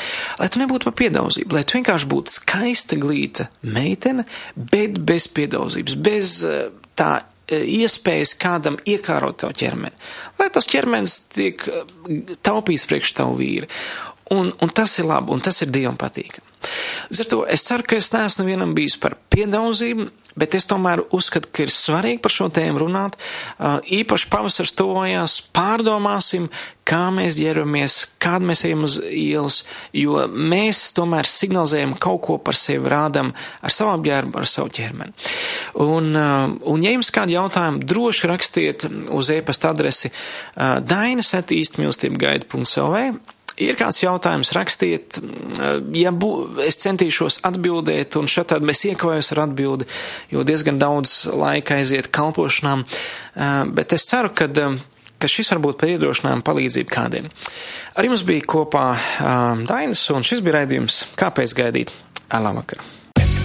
lai 0.41 0.49
tu 0.51 0.61
nebūtu 0.63 0.89
pa 0.89 0.95
piedauzību, 1.03 1.57
lai 1.57 1.65
tu 1.65 1.77
vienkārši 1.79 2.09
būtu 2.09 2.37
skaista 2.39 2.99
glīta 2.99 3.49
meitene, 3.61 4.25
bet 4.55 4.97
bez 5.05 5.29
piedaudzības, 5.35 5.97
bez 6.01 6.39
eh, 6.47 6.69
tā 6.99 7.11
eh, 7.21 7.65
iespējas 7.79 8.35
kādam 8.41 8.79
iekārot 8.89 9.43
tavu 9.43 9.57
ķermeni, 9.59 9.95
lai 10.41 10.49
tas 10.53 10.69
ķermenis 10.69 11.19
tiek 11.35 11.65
eh, 11.69 12.37
taupīts 12.45 12.87
priekš 12.89 13.17
tavu 13.21 13.37
vīri. 13.39 13.69
Un, 14.35 14.53
un 14.61 14.69
tas 14.69 14.93
ir 15.01 15.09
labi, 15.09 15.33
un 15.33 15.41
tas 15.41 15.61
ir 15.63 15.71
Dievam 15.73 15.97
patīkami. 15.97 16.45
Līdz 17.09 17.21
ar 17.23 17.27
to 17.31 17.37
es 17.47 17.63
ceru, 17.63 17.85
ka 17.87 17.97
es 17.97 18.11
neesmu 18.11 18.43
vienam 18.49 18.73
bijis 18.75 18.97
par 18.99 19.15
piedaudzību, 19.31 20.09
bet 20.39 20.57
es 20.57 20.67
tomēr 20.67 21.01
uzskatu, 21.15 21.49
ka 21.55 21.63
ir 21.63 21.71
svarīgi 21.73 22.19
par 22.23 22.33
šo 22.35 22.49
tēmu 22.53 22.81
runāt. 22.83 23.15
Īpaši 23.59 24.27
pavasars 24.31 24.75
tuvojās, 24.77 25.37
pārdomāsim, 25.55 26.49
kā 26.89 27.01
mēs 27.15 27.39
ģēramies, 27.39 27.95
kād 28.21 28.45
mēs 28.49 28.65
ejam 28.67 28.83
uz 28.87 28.99
ielas, 29.07 29.61
jo 29.95 30.19
mēs 30.29 30.83
tomēr 30.97 31.29
signalizējam 31.29 31.95
kaut 32.01 32.21
ko 32.27 32.37
par 32.43 32.59
sevi, 32.59 32.91
rādam 32.91 33.31
ar 33.63 33.73
savu 33.73 33.95
apģērbu, 33.95 34.37
ar 34.41 34.51
savu 34.51 34.73
ķermeni. 34.75 35.15
Un, 35.79 36.11
un 36.13 36.85
ja 36.85 36.93
jums 36.93 37.13
kādi 37.15 37.37
jautājumi, 37.37 37.85
droši 37.87 38.31
rakstiet 38.33 38.87
uz 39.15 39.31
e-pasta 39.33 39.71
adresi 39.71 40.11
dainas 40.57 41.33
attīstmīlestība 41.39 42.25
gaida.lv 42.27 43.19
ir 43.59 43.79
kāds 43.79 44.01
jautājums, 44.03 44.53
rakstiet, 44.55 45.19
ja 45.95 46.13
bū, 46.15 46.31
es 46.65 46.79
centīšos 46.83 47.41
atbildēt, 47.49 48.17
un 48.19 48.29
šeit 48.31 48.51
tad 48.53 48.65
mēs 48.65 48.85
iekavējos 48.91 49.33
ar 49.35 49.43
atbildi, 49.47 49.89
jo 50.33 50.45
diezgan 50.47 50.79
daudz 50.81 51.21
laika 51.33 51.79
aiziet 51.79 52.11
kalpošanām, 52.15 52.85
bet 53.75 53.97
es 53.97 54.07
ceru, 54.09 54.33
ka 54.35 54.49
ka 55.19 55.27
šis 55.27 55.51
var 55.51 55.59
būt 55.63 55.79
par 55.81 55.91
iedrošinājumu 55.91 56.45
palīdzību 56.47 56.93
kādiem. 56.93 57.25
Ar 57.99 58.07
jums 58.07 58.23
bija 58.27 58.45
kopā 58.55 58.85
um, 58.95 59.65
Dainis, 59.67 60.05
un 60.15 60.23
šis 60.23 60.39
bija 60.45 60.61
raidījums 60.61 61.01
Kāpēc 61.19 61.57
gaidīt? 61.59 61.91
Labvakar! 62.31 62.98